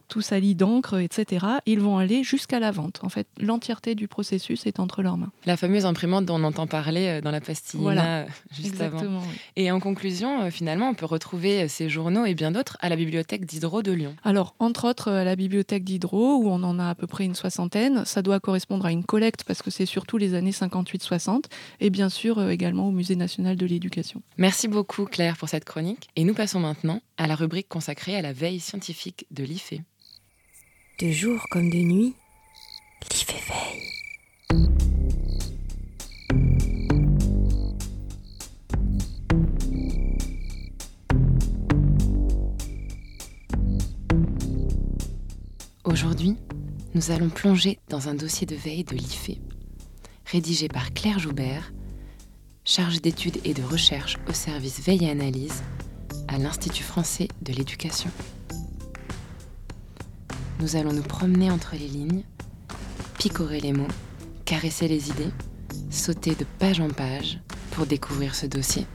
tout 0.08 0.22
salis 0.22 0.56
d'encre, 0.56 1.00
etc. 1.00 1.46
Ils 1.66 1.80
vont 1.80 1.98
aller 1.98 2.24
jusqu'à 2.24 2.60
la 2.60 2.72
vente. 2.72 3.00
En 3.04 3.10
fait, 3.10 3.28
l'entièreté 3.40 3.96
du 3.96 4.08
processus 4.08 4.66
est 4.66 4.80
entre 4.80 5.02
leurs 5.02 5.18
mains. 5.18 5.32
La 5.46 5.58
fameuse 5.58 5.86
imprimante 5.86 6.26
dont 6.26 6.36
on 6.40 6.44
entend 6.44 6.68
parler 6.68 7.08
euh, 7.08 7.22
dans 7.22 7.32
la 7.32 7.42
pastille 7.42 7.80
Voilà. 7.80 8.26
juste 8.52 8.68
Exactement, 8.68 9.18
avant. 9.20 9.28
oui. 9.28 9.38
Et 9.56 9.72
en 9.72 9.80
conclusion, 9.80 10.42
euh, 10.44 10.50
finalement, 10.52 10.90
on 10.90 10.94
peut 10.94 11.06
retrouver 11.06 11.64
euh, 11.64 11.68
ces 11.68 11.90
journaux 11.90 12.26
et 12.26 12.34
bien 12.36 12.52
d'autres 12.52 12.78
à 12.82 12.90
la 12.90 12.96
bibliothèque 12.96 13.46
Diderot 13.46 13.82
de 13.82 13.92
Lyon. 13.92 14.16
Alors, 14.24 14.56
entre 14.60 14.88
autres, 14.88 15.12
à 15.12 15.24
la 15.24 15.36
bibliothèque 15.36 15.84
d'Hydro, 15.84 16.36
où 16.38 16.50
on 16.50 16.64
en 16.64 16.80
a 16.80 16.90
à 16.90 16.96
peu 16.96 17.08
près 17.08 17.26
une 17.26 17.36
soixantaine, 17.36 18.04
ça 18.06 18.22
doit 18.22 18.40
correspondre 18.40 18.86
à 18.86 18.92
une 18.92 19.04
collecte 19.04 19.44
parce 19.44 19.62
que 19.62 19.72
c'est 19.72 19.86
surtout 19.86 20.18
les 20.18 20.34
années 20.34 20.52
58-60, 20.52 21.44
et 21.80 21.90
bien 21.90 22.10
sûr 22.10 22.40
euh, 22.40 22.50
également 22.50 22.88
au 22.88 22.92
Musée 22.92 23.16
national 23.16 23.56
de 23.58 23.66
l'éducation. 23.66 24.22
Merci 24.38 24.68
beaucoup 24.68 25.06
Claire 25.06 25.38
pour 25.38 25.50
cette 25.50 25.66
chronique. 25.66 26.08
Et 26.16 26.24
nous 26.24 26.34
passons 26.34 26.60
maintenant 26.60 27.02
à 27.18 27.28
la 27.28 27.36
rubrique 27.36 27.68
consacrée 27.70 28.16
à 28.16 28.22
la 28.22 28.34
veille 28.34 28.60
scientifique 28.60 29.26
de 29.32 29.44
l'IFE. 29.44 29.74
De 30.98 31.12
jour 31.12 31.46
comme 31.50 31.70
de 31.70 31.76
nuit, 31.76 32.16
l'IFE 33.12 33.36
veille. 33.50 34.70
Aujourd'hui, 45.84 46.38
nous 46.94 47.12
allons 47.12 47.28
plonger 47.28 47.78
dans 47.90 48.08
un 48.08 48.16
dossier 48.16 48.48
de 48.48 48.56
veille 48.56 48.86
de 48.86 48.96
l'IFE, 48.96 49.38
rédigé 50.26 50.70
par 50.70 50.94
Claire 50.94 51.20
Joubert, 51.20 51.74
charge 52.64 53.02
d'études 53.02 53.42
et 53.44 53.54
de 53.54 53.64
recherche 53.64 54.16
au 54.30 54.34
service 54.34 54.80
veille 54.80 55.04
et 55.04 55.10
analyse 55.10 55.62
à 56.30 56.38
l'Institut 56.38 56.84
français 56.84 57.28
de 57.42 57.52
l'éducation. 57.52 58.12
Nous 60.62 60.78
allons 60.78 60.94
nous 60.94 61.04
promener 61.04 61.52
entre 61.52 61.76
les 61.76 61.88
lignes, 61.88 62.24
picorer 63.20 63.60
les 63.60 63.74
mots, 63.74 63.90
caresser 64.46 64.88
les 64.88 65.10
idées, 65.10 65.32
sauter 65.90 66.34
de 66.34 66.46
page 66.60 66.80
en 66.80 66.88
page 66.88 67.40
pour 67.72 67.86
découvrir 67.86 68.36
ce 68.36 68.46
dossier. 68.46 68.88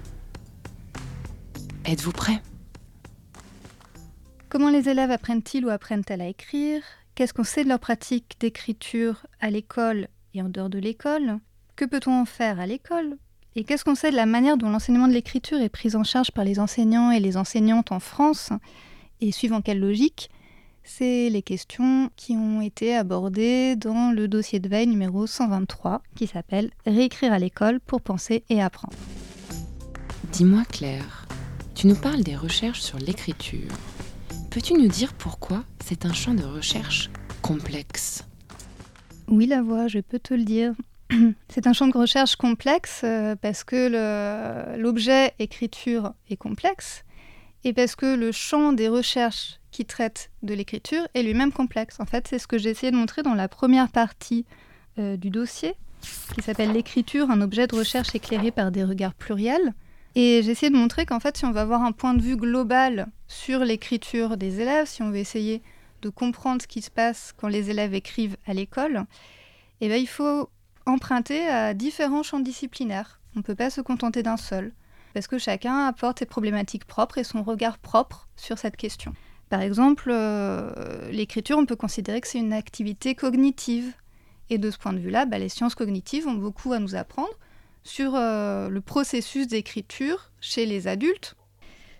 Êtes-vous 1.85 2.13
prêts 2.13 2.41
Comment 4.49 4.71
les 4.71 4.89
élèves 4.89 5.11
apprennent-ils 5.11 5.67
ou 5.67 5.69
apprennent-elles 5.69 6.23
à 6.23 6.29
écrire? 6.29 6.83
Qu'est-ce 7.15 7.35
qu'on 7.35 7.45
sait 7.45 7.65
de 7.65 7.69
leur 7.69 7.79
pratique 7.79 8.37
d'écriture 8.41 9.27
à 9.41 9.51
l'école 9.51 10.09
et 10.33 10.41
en 10.41 10.49
dehors 10.49 10.71
de 10.71 10.79
l'école? 10.79 11.41
Que 11.77 11.85
peut-on 11.85 12.23
en 12.23 12.25
faire 12.25 12.59
à 12.59 12.67
l'école? 12.67 13.19
Et 13.55 13.65
qu'est-ce 13.65 13.85
qu'on 13.85 13.95
sait 13.95 14.11
de 14.11 14.17
la 14.17 14.27
manière 14.27 14.57
dont 14.57 14.71
l'enseignement 14.71 15.09
de 15.09 15.13
l'écriture 15.13 15.61
est 15.61 15.69
pris 15.69 15.95
en 15.95 16.05
charge 16.05 16.31
par 16.31 16.45
les 16.45 16.59
enseignants 16.59 17.11
et 17.11 17.21
les 17.21 17.37
enseignantes 17.37 17.93
en 17.93 18.01
France? 18.01 18.49
Et 19.21 19.31
suivant 19.31 19.61
quelle 19.61 19.81
logique 19.81 20.31
c'est 20.97 21.31
les 21.31 21.43
questions 21.43 22.11
qui 22.17 22.33
ont 22.33 22.61
été 22.61 22.97
abordées 22.97 23.77
dans 23.77 24.11
le 24.11 24.27
dossier 24.27 24.59
de 24.59 24.69
veille 24.69 24.89
numéro 24.89 25.27
123 25.27 26.03
qui 26.17 26.27
s'appelle 26.27 26.71
Réécrire 26.85 27.33
à 27.33 27.39
l'école 27.39 27.81
pour 27.81 28.01
penser 28.01 28.45
et 28.51 28.61
apprendre. 28.61 28.97
Dis-moi 30.33 30.65
Claire, 30.65 31.29
tu 31.75 31.87
nous 31.87 31.95
parles 31.95 32.23
des 32.23 32.35
recherches 32.35 32.81
sur 32.81 32.99
l'écriture. 32.99 33.71
Peux-tu 34.51 34.75
nous 34.75 34.89
dire 34.89 35.15
pourquoi 35.15 35.65
c'est 35.85 36.07
un 36.07 36.13
champ 36.13 36.35
de 36.35 36.43
recherche 36.43 37.11
complexe? 37.41 38.25
Oui, 39.29 39.47
la 39.47 39.63
voix, 39.63 39.87
je 39.87 40.01
peux 40.01 40.19
te 40.19 40.35
le 40.35 40.43
dire. 40.43 40.73
C'est 41.49 41.67
un 41.67 41.73
champ 41.73 41.89
de 41.89 41.97
recherche 41.97 42.37
complexe 42.37 43.03
euh, 43.03 43.35
parce 43.35 43.65
que 43.65 44.77
l'objet 44.77 45.35
écriture 45.41 46.15
est 46.29 46.37
complexe 46.37 47.05
et 47.65 47.73
parce 47.73 47.97
que 47.97 48.15
le 48.15 48.31
champ 48.31 48.73
des 48.73 48.89
recherches 48.89 49.60
qui 49.81 49.87
traite 49.87 50.31
de 50.43 50.53
l'écriture 50.53 51.09
est 51.15 51.23
lui-même 51.23 51.53
complexe. 51.53 52.01
En 52.01 52.05
fait, 52.05 52.29
c'est 52.29 52.39
ce 52.39 52.47
que 52.47 52.59
j'ai 52.59 52.69
essayé 52.69 52.93
de 52.93 52.99
montrer 52.99 53.23
dans 53.23 53.33
la 53.33 53.49
première 53.49 53.89
partie 53.89 54.45
euh, 54.99 55.17
du 55.17 55.31
dossier, 55.31 55.75
qui 56.35 56.43
s'appelle 56.43 56.73
L'écriture, 56.73 57.31
un 57.31 57.41
objet 57.41 57.67
de 57.67 57.75
recherche 57.75 58.15
éclairé 58.15 58.51
par 58.51 58.73
des 58.73 58.85
regards 58.85 59.15
pluriels. 59.15 59.73
Et 60.17 60.43
j'ai 60.43 60.51
essayé 60.51 60.69
de 60.69 60.77
montrer 60.77 61.07
qu'en 61.07 61.19
fait, 61.19 61.39
si 61.39 61.47
on 61.47 61.51
veut 61.51 61.61
avoir 61.61 61.83
un 61.83 61.93
point 61.93 62.13
de 62.13 62.21
vue 62.21 62.37
global 62.37 63.07
sur 63.27 63.61
l'écriture 63.61 64.37
des 64.37 64.61
élèves, 64.61 64.87
si 64.87 65.01
on 65.01 65.09
veut 65.09 65.17
essayer 65.17 65.63
de 66.03 66.11
comprendre 66.11 66.61
ce 66.61 66.67
qui 66.67 66.83
se 66.83 66.91
passe 66.91 67.33
quand 67.35 67.49
les 67.49 67.71
élèves 67.71 67.95
écrivent 67.95 68.37
à 68.47 68.53
l'école, 68.53 69.07
eh 69.81 69.89
bien, 69.89 69.97
il 69.97 70.09
faut 70.09 70.51
emprunter 70.85 71.49
à 71.49 71.73
différents 71.73 72.23
champs 72.23 72.41
disciplinaires. 72.41 73.19
On 73.35 73.39
ne 73.39 73.45
peut 73.45 73.55
pas 73.55 73.71
se 73.71 73.81
contenter 73.81 74.23
d'un 74.23 74.37
seul, 74.37 74.75
parce 75.15 75.27
que 75.27 75.39
chacun 75.39 75.87
apporte 75.87 76.19
ses 76.19 76.27
problématiques 76.27 76.85
propres 76.85 77.17
et 77.17 77.25
son 77.25 77.43
regard 77.43 77.79
propre 77.79 78.29
sur 78.37 78.59
cette 78.59 78.77
question. 78.77 79.15
Par 79.51 79.63
exemple, 79.63 80.11
euh, 80.13 81.11
l'écriture, 81.11 81.59
on 81.59 81.67
peut 81.67 81.77
considérer 81.77 82.21
que 82.21 82.29
c'est 82.29 82.39
une 82.39 82.53
activité 82.53 83.15
cognitive. 83.15 83.93
Et 84.49 84.59
de 84.59 84.71
ce 84.71 84.79
point 84.79 84.93
de 84.93 84.99
vue-là, 84.99 85.27
bah, 85.27 85.39
les 85.39 85.49
sciences 85.49 85.75
cognitives 85.75 86.27
ont 86.27 86.35
beaucoup 86.35 86.73
à 86.73 86.79
nous 86.79 86.95
apprendre 86.95 87.33
sur 87.83 88.15
euh, 88.15 88.69
le 88.69 88.81
processus 88.81 89.49
d'écriture 89.49 90.31
chez 90.41 90.67
les 90.67 90.87
adultes. 90.87 91.37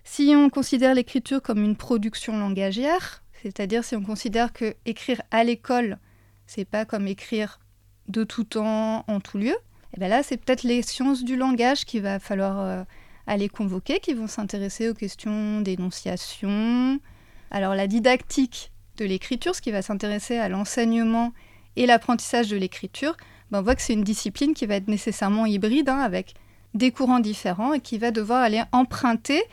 Si 0.03 0.33
on 0.35 0.49
considère 0.49 0.95
l'écriture 0.95 1.41
comme 1.41 1.63
une 1.63 1.75
production 1.75 2.37
langagière, 2.39 3.21
c'est-à-dire 3.43 3.83
si 3.83 3.95
on 3.95 4.03
considère 4.03 4.53
que 4.53 4.75
écrire 4.85 5.21
à 5.31 5.43
l'école, 5.43 5.99
c'est 6.47 6.65
pas 6.65 6.85
comme 6.85 7.07
écrire 7.07 7.59
de 8.07 8.23
tout 8.23 8.43
temps, 8.45 9.03
en 9.07 9.19
tout 9.19 9.37
lieu, 9.37 9.55
et 9.93 9.97
eh 9.97 9.99
bien 9.99 10.07
là, 10.07 10.23
c'est 10.23 10.37
peut-être 10.37 10.63
les 10.63 10.81
sciences 10.83 11.23
du 11.23 11.35
langage 11.35 11.83
qu'il 11.83 12.01
va 12.01 12.19
falloir 12.19 12.59
euh, 12.61 12.83
aller 13.27 13.49
convoquer, 13.49 13.99
qui 13.99 14.13
vont 14.13 14.27
s'intéresser 14.27 14.89
aux 14.89 14.93
questions 14.93 15.59
d'énonciation, 15.59 16.99
alors 17.51 17.75
la 17.75 17.87
didactique 17.87 18.71
de 18.97 19.05
l'écriture, 19.05 19.53
ce 19.53 19.61
qui 19.61 19.71
va 19.71 19.81
s'intéresser 19.81 20.37
à 20.37 20.49
l'enseignement 20.49 21.33
et 21.75 21.85
l'apprentissage 21.85 22.49
de 22.49 22.57
l'écriture, 22.57 23.15
ben, 23.51 23.59
on 23.59 23.61
voit 23.61 23.75
que 23.75 23.81
c'est 23.81 23.93
une 23.93 24.03
discipline 24.03 24.53
qui 24.53 24.65
va 24.65 24.75
être 24.75 24.87
nécessairement 24.87 25.45
hybride, 25.45 25.89
hein, 25.89 25.99
avec 25.99 26.33
des 26.73 26.91
courants 26.91 27.19
différents 27.19 27.73
et 27.73 27.81
qui 27.81 27.97
va 27.97 28.11
devoir 28.11 28.41
aller 28.41 28.61
emprunter 28.71 29.43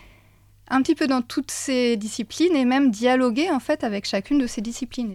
un 0.68 0.82
petit 0.82 0.94
peu 0.94 1.06
dans 1.06 1.22
toutes 1.22 1.50
ces 1.50 1.96
disciplines 1.96 2.54
et 2.54 2.64
même 2.64 2.90
dialoguer 2.90 3.50
en 3.50 3.58
fait 3.58 3.82
avec 3.82 4.04
chacune 4.04 4.38
de 4.38 4.46
ces 4.46 4.60
disciplines. 4.60 5.14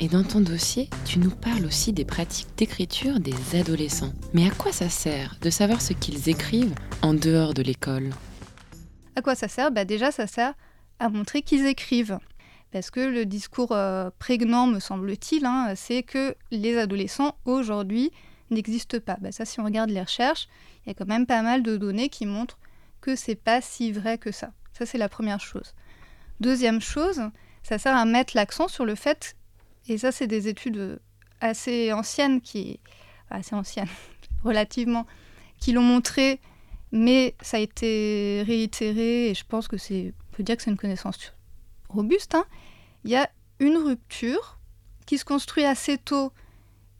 Et 0.00 0.08
dans 0.08 0.24
ton 0.24 0.40
dossier, 0.40 0.90
tu 1.04 1.20
nous 1.20 1.30
parles 1.30 1.64
aussi 1.64 1.92
des 1.92 2.04
pratiques 2.04 2.48
d'écriture 2.56 3.20
des 3.20 3.34
adolescents. 3.54 4.12
Mais 4.32 4.48
à 4.48 4.50
quoi 4.50 4.72
ça 4.72 4.88
sert 4.88 5.36
de 5.40 5.50
savoir 5.50 5.80
ce 5.80 5.92
qu'ils 5.92 6.28
écrivent 6.28 6.74
en 7.02 7.14
dehors 7.14 7.54
de 7.54 7.62
l'école? 7.62 8.10
À 9.14 9.22
quoi 9.22 9.36
ça 9.36 9.46
sert? 9.46 9.70
Bah 9.70 9.84
Déjà, 9.84 10.10
ça 10.10 10.26
sert 10.26 10.54
à 11.02 11.08
montrer 11.08 11.42
qu'ils 11.42 11.66
écrivent. 11.66 12.18
Parce 12.70 12.90
que 12.90 13.00
le 13.00 13.26
discours 13.26 13.72
euh, 13.72 14.10
prégnant, 14.18 14.66
me 14.66 14.78
semble-t-il, 14.78 15.44
hein, 15.44 15.74
c'est 15.74 16.02
que 16.02 16.34
les 16.50 16.78
adolescents 16.78 17.36
aujourd'hui 17.44 18.12
n'existent 18.50 19.00
pas. 19.00 19.16
Bah, 19.20 19.32
ça, 19.32 19.44
si 19.44 19.60
on 19.60 19.64
regarde 19.64 19.90
les 19.90 20.00
recherches, 20.00 20.48
il 20.84 20.88
y 20.88 20.92
a 20.92 20.94
quand 20.94 21.08
même 21.08 21.26
pas 21.26 21.42
mal 21.42 21.62
de 21.62 21.76
données 21.76 22.08
qui 22.08 22.24
montrent 22.24 22.58
que 23.00 23.16
c'est 23.16 23.34
pas 23.34 23.60
si 23.60 23.90
vrai 23.90 24.16
que 24.16 24.30
ça. 24.30 24.52
Ça, 24.72 24.86
c'est 24.86 24.96
la 24.96 25.08
première 25.08 25.40
chose. 25.40 25.74
Deuxième 26.40 26.80
chose, 26.80 27.20
ça 27.62 27.78
sert 27.78 27.96
à 27.96 28.04
mettre 28.04 28.36
l'accent 28.36 28.68
sur 28.68 28.84
le 28.84 28.94
fait, 28.94 29.36
et 29.88 29.98
ça, 29.98 30.12
c'est 30.12 30.28
des 30.28 30.46
études 30.48 31.00
assez 31.40 31.92
anciennes, 31.92 32.40
qui, 32.40 32.78
assez 33.28 33.54
anciennes, 33.54 33.88
relativement, 34.44 35.06
qui 35.58 35.72
l'ont 35.72 35.82
montré, 35.82 36.40
mais 36.92 37.34
ça 37.42 37.56
a 37.56 37.60
été 37.60 38.44
réitéré, 38.46 39.30
et 39.30 39.34
je 39.34 39.44
pense 39.44 39.66
que 39.66 39.76
c'est 39.76 40.14
on 40.32 40.36
peut 40.36 40.42
dire 40.42 40.56
que 40.56 40.62
c'est 40.62 40.70
une 40.70 40.76
connaissance 40.76 41.32
robuste, 41.88 42.34
hein. 42.34 42.46
il 43.04 43.10
y 43.10 43.16
a 43.16 43.28
une 43.58 43.76
rupture 43.76 44.58
qui 45.06 45.18
se 45.18 45.24
construit 45.24 45.64
assez 45.64 45.98
tôt 45.98 46.32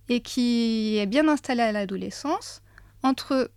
et 0.08 0.20
qui 0.20 0.98
est 0.98 1.06
bien 1.06 1.28
installée 1.28 1.62
à 1.62 1.72
l'adolescence 1.72 2.60
entre, 3.02 3.50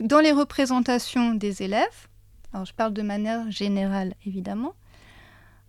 dans 0.00 0.20
les 0.20 0.32
représentations 0.32 1.34
des 1.34 1.62
élèves, 1.62 2.08
je 2.64 2.72
parle 2.72 2.92
de 2.92 3.02
manière 3.02 3.50
générale 3.50 4.14
évidemment, 4.26 4.74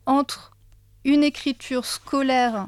entre 0.06 0.52
une 1.06 1.24
écriture 1.24 1.86
scolaire 1.86 2.68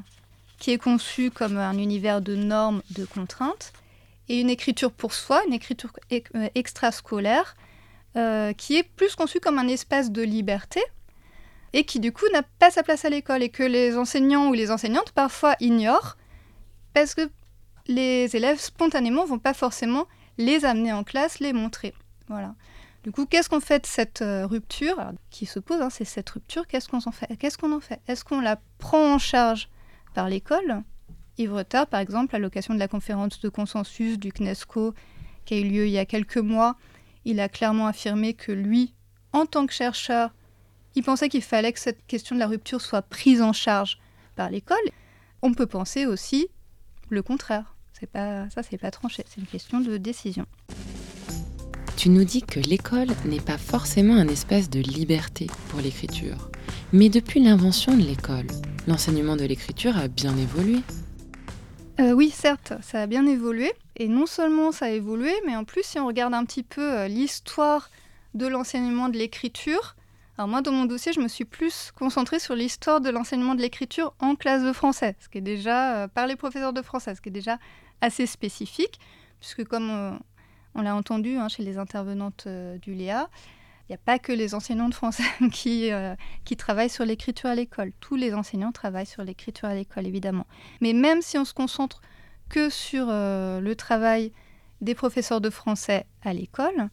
qui 0.58 0.70
est 0.70 0.78
conçue 0.78 1.30
comme 1.30 1.58
un 1.58 1.76
univers 1.78 2.20
de 2.20 2.34
normes, 2.34 2.82
de 2.90 3.04
contraintes, 3.04 3.72
et 4.28 4.40
une 4.40 4.50
écriture 4.50 4.90
pour 4.90 5.12
soi, 5.12 5.42
une 5.46 5.52
écriture 5.52 5.92
euh, 6.12 6.48
extrascolaire, 6.54 7.56
euh, 8.16 8.52
qui 8.52 8.76
est 8.76 8.82
plus 8.82 9.14
conçu 9.14 9.40
comme 9.40 9.58
un 9.58 9.68
espace 9.68 10.10
de 10.10 10.22
liberté 10.22 10.80
et 11.72 11.84
qui 11.84 12.00
du 12.00 12.12
coup 12.12 12.24
n'a 12.32 12.42
pas 12.42 12.70
sa 12.70 12.82
place 12.82 13.04
à 13.04 13.10
l'école 13.10 13.42
et 13.42 13.48
que 13.48 13.62
les 13.62 13.96
enseignants 13.96 14.48
ou 14.48 14.52
les 14.52 14.70
enseignantes 14.70 15.12
parfois 15.12 15.56
ignorent 15.60 16.16
parce 16.94 17.14
que 17.14 17.28
les 17.88 18.34
élèves 18.34 18.58
spontanément 18.58 19.24
vont 19.24 19.38
pas 19.38 19.54
forcément 19.54 20.06
les 20.38 20.64
amener 20.64 20.92
en 20.92 21.04
classe, 21.04 21.38
les 21.40 21.52
montrer. 21.52 21.94
Voilà. 22.28 22.54
Du 23.04 23.12
coup, 23.12 23.26
qu'est-ce 23.26 23.48
qu'on 23.48 23.60
fait 23.60 23.80
de 23.80 23.86
cette 23.86 24.22
euh, 24.22 24.46
rupture? 24.46 25.12
Qui 25.30 25.46
se 25.46 25.60
pose 25.60 25.80
hein, 25.80 25.90
C'est 25.90 26.04
cette 26.04 26.28
rupture, 26.28 26.66
qu'est-ce 26.66 26.88
qu'on 26.88 26.98
en 27.06 27.12
fait? 27.12 27.36
Qu'est-ce 27.36 27.56
qu'on 27.56 27.72
en 27.72 27.80
fait? 27.80 28.00
Est-ce 28.08 28.24
qu'on 28.24 28.40
la 28.40 28.58
prend 28.78 29.14
en 29.14 29.18
charge 29.18 29.68
par 30.14 30.28
l'école? 30.28 30.82
Yves 31.38 31.52
Retard, 31.52 31.86
par 31.86 32.00
exemple, 32.00 32.34
à 32.34 32.38
l'occasion 32.38 32.74
de 32.74 32.78
la 32.78 32.88
conférence 32.88 33.40
de 33.40 33.48
consensus 33.48 34.18
du 34.18 34.32
CNESCO 34.32 34.94
qui 35.44 35.54
a 35.54 35.58
eu 35.58 35.64
lieu 35.64 35.86
il 35.86 35.92
y 35.92 35.98
a 35.98 36.06
quelques 36.06 36.38
mois, 36.38 36.76
il 37.26 37.40
a 37.40 37.48
clairement 37.48 37.88
affirmé 37.88 38.34
que 38.34 38.52
lui, 38.52 38.94
en 39.32 39.46
tant 39.46 39.66
que 39.66 39.72
chercheur, 39.74 40.32
il 40.94 41.02
pensait 41.02 41.28
qu'il 41.28 41.42
fallait 41.42 41.72
que 41.72 41.80
cette 41.80 42.06
question 42.06 42.36
de 42.36 42.40
la 42.40 42.46
rupture 42.46 42.80
soit 42.80 43.02
prise 43.02 43.42
en 43.42 43.52
charge 43.52 43.98
par 44.36 44.48
l'école. 44.48 44.78
On 45.42 45.52
peut 45.52 45.66
penser 45.66 46.06
aussi 46.06 46.46
le 47.10 47.22
contraire. 47.22 47.74
C'est 47.98 48.08
pas 48.08 48.48
ça, 48.50 48.62
c'est 48.62 48.78
pas 48.78 48.92
tranché. 48.92 49.24
C'est 49.26 49.40
une 49.40 49.46
question 49.46 49.80
de 49.80 49.96
décision. 49.96 50.46
Tu 51.96 52.10
nous 52.10 52.24
dis 52.24 52.42
que 52.42 52.60
l'école 52.60 53.08
n'est 53.24 53.40
pas 53.40 53.58
forcément 53.58 54.14
un 54.14 54.28
espace 54.28 54.70
de 54.70 54.80
liberté 54.80 55.48
pour 55.70 55.80
l'écriture. 55.80 56.50
Mais 56.92 57.08
depuis 57.08 57.42
l'invention 57.42 57.96
de 57.96 58.02
l'école, 58.02 58.46
l'enseignement 58.86 59.34
de 59.34 59.44
l'écriture 59.44 59.96
a 59.96 60.06
bien 60.06 60.36
évolué. 60.36 60.80
Euh, 61.98 62.12
oui, 62.12 62.30
certes, 62.30 62.74
ça 62.82 63.02
a 63.02 63.06
bien 63.06 63.26
évolué. 63.26 63.72
Et 63.96 64.08
non 64.08 64.26
seulement 64.26 64.72
ça 64.72 64.86
a 64.86 64.90
évolué, 64.90 65.32
mais 65.46 65.56
en 65.56 65.64
plus, 65.64 65.82
si 65.82 65.98
on 65.98 66.06
regarde 66.06 66.34
un 66.34 66.44
petit 66.44 66.62
peu 66.62 66.92
euh, 66.92 67.08
l'histoire 67.08 67.90
de 68.34 68.46
l'enseignement 68.46 69.08
de 69.08 69.16
l'écriture, 69.16 69.96
alors 70.36 70.48
moi, 70.48 70.60
dans 70.60 70.72
mon 70.72 70.84
dossier, 70.84 71.14
je 71.14 71.20
me 71.20 71.28
suis 71.28 71.46
plus 71.46 71.92
concentrée 71.96 72.38
sur 72.38 72.54
l'histoire 72.54 73.00
de 73.00 73.08
l'enseignement 73.08 73.54
de 73.54 73.62
l'écriture 73.62 74.14
en 74.20 74.36
classe 74.36 74.62
de 74.62 74.72
français, 74.74 75.16
ce 75.18 75.30
qui 75.30 75.38
est 75.38 75.42
déjà, 75.42 75.96
euh, 75.96 76.08
par 76.08 76.26
les 76.26 76.36
professeurs 76.36 76.74
de 76.74 76.82
français, 76.82 77.14
ce 77.14 77.22
qui 77.22 77.30
est 77.30 77.32
déjà 77.32 77.58
assez 78.02 78.26
spécifique, 78.26 79.00
puisque 79.40 79.64
comme 79.64 80.20
on 80.74 80.82
l'a 80.82 80.94
entendu 80.94 81.36
hein, 81.38 81.48
chez 81.48 81.62
les 81.62 81.78
intervenantes 81.78 82.46
du 82.46 82.92
Léa, 82.92 83.30
Il 83.88 83.92
n'y 83.92 83.94
a 83.94 83.98
pas 84.04 84.18
que 84.18 84.32
les 84.32 84.54
enseignants 84.54 84.90
de 84.90 84.94
français 84.94 85.24
euh, 85.66 86.14
qui 86.44 86.56
travaillent 86.58 86.90
sur 86.90 87.06
l'écriture 87.06 87.48
à 87.48 87.54
l'école. 87.54 87.92
Tous 88.00 88.16
les 88.16 88.34
enseignants 88.34 88.72
travaillent 88.72 89.06
sur 89.06 89.24
l'écriture 89.24 89.68
à 89.68 89.74
l'école, 89.74 90.06
évidemment. 90.06 90.46
Mais 90.82 90.92
même 90.92 91.22
si 91.22 91.38
on 91.38 91.46
se 91.46 91.54
concentre 91.54 92.02
que 92.48 92.70
sur 92.70 93.06
euh, 93.08 93.60
le 93.60 93.74
travail 93.74 94.32
des 94.80 94.94
professeurs 94.94 95.40
de 95.40 95.50
français 95.50 96.06
à 96.22 96.32
l'école, 96.32 96.88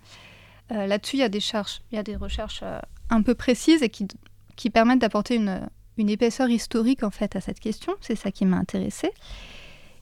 euh, 0.71 0.87
là-dessus, 0.87 1.17
il 1.17 1.19
y 1.19 1.23
a 1.23 1.29
des, 1.29 1.39
recherches, 1.39 1.81
recherches 2.19 2.63
un 3.09 3.21
peu 3.21 3.35
précises 3.35 3.83
et 3.83 3.89
qui, 3.89 4.69
permettent 4.69 4.99
d'apporter 4.99 5.35
une, 5.35 5.67
une 5.97 6.09
épaisseur 6.09 6.49
historique 6.49 7.03
en 7.03 7.11
fait 7.11 7.35
à 7.35 7.41
cette 7.41 7.59
question. 7.59 7.93
C'est 8.01 8.15
ça 8.15 8.31
qui 8.31 8.45
m'a 8.45 8.57
intéressée. 8.57 9.11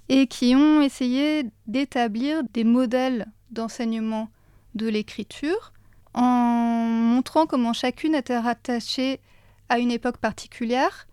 Et 0.09 0.27
qui 0.27 0.55
ont 0.55 0.81
essayé 0.81 1.45
d'établir 1.67 2.43
des 2.53 2.63
modèles 2.63 3.27
d'enseignement 3.51 4.29
de 4.75 4.87
l'écriture 4.87 5.73
en 6.13 6.85
montrant 6.85 7.45
comment 7.45 7.73
chacune 7.73 8.15
était 8.15 8.37
rattachée 8.37 9.19
à 9.69 9.79
une 9.79 9.91
époque 9.91 10.17
particulière, 10.17 11.07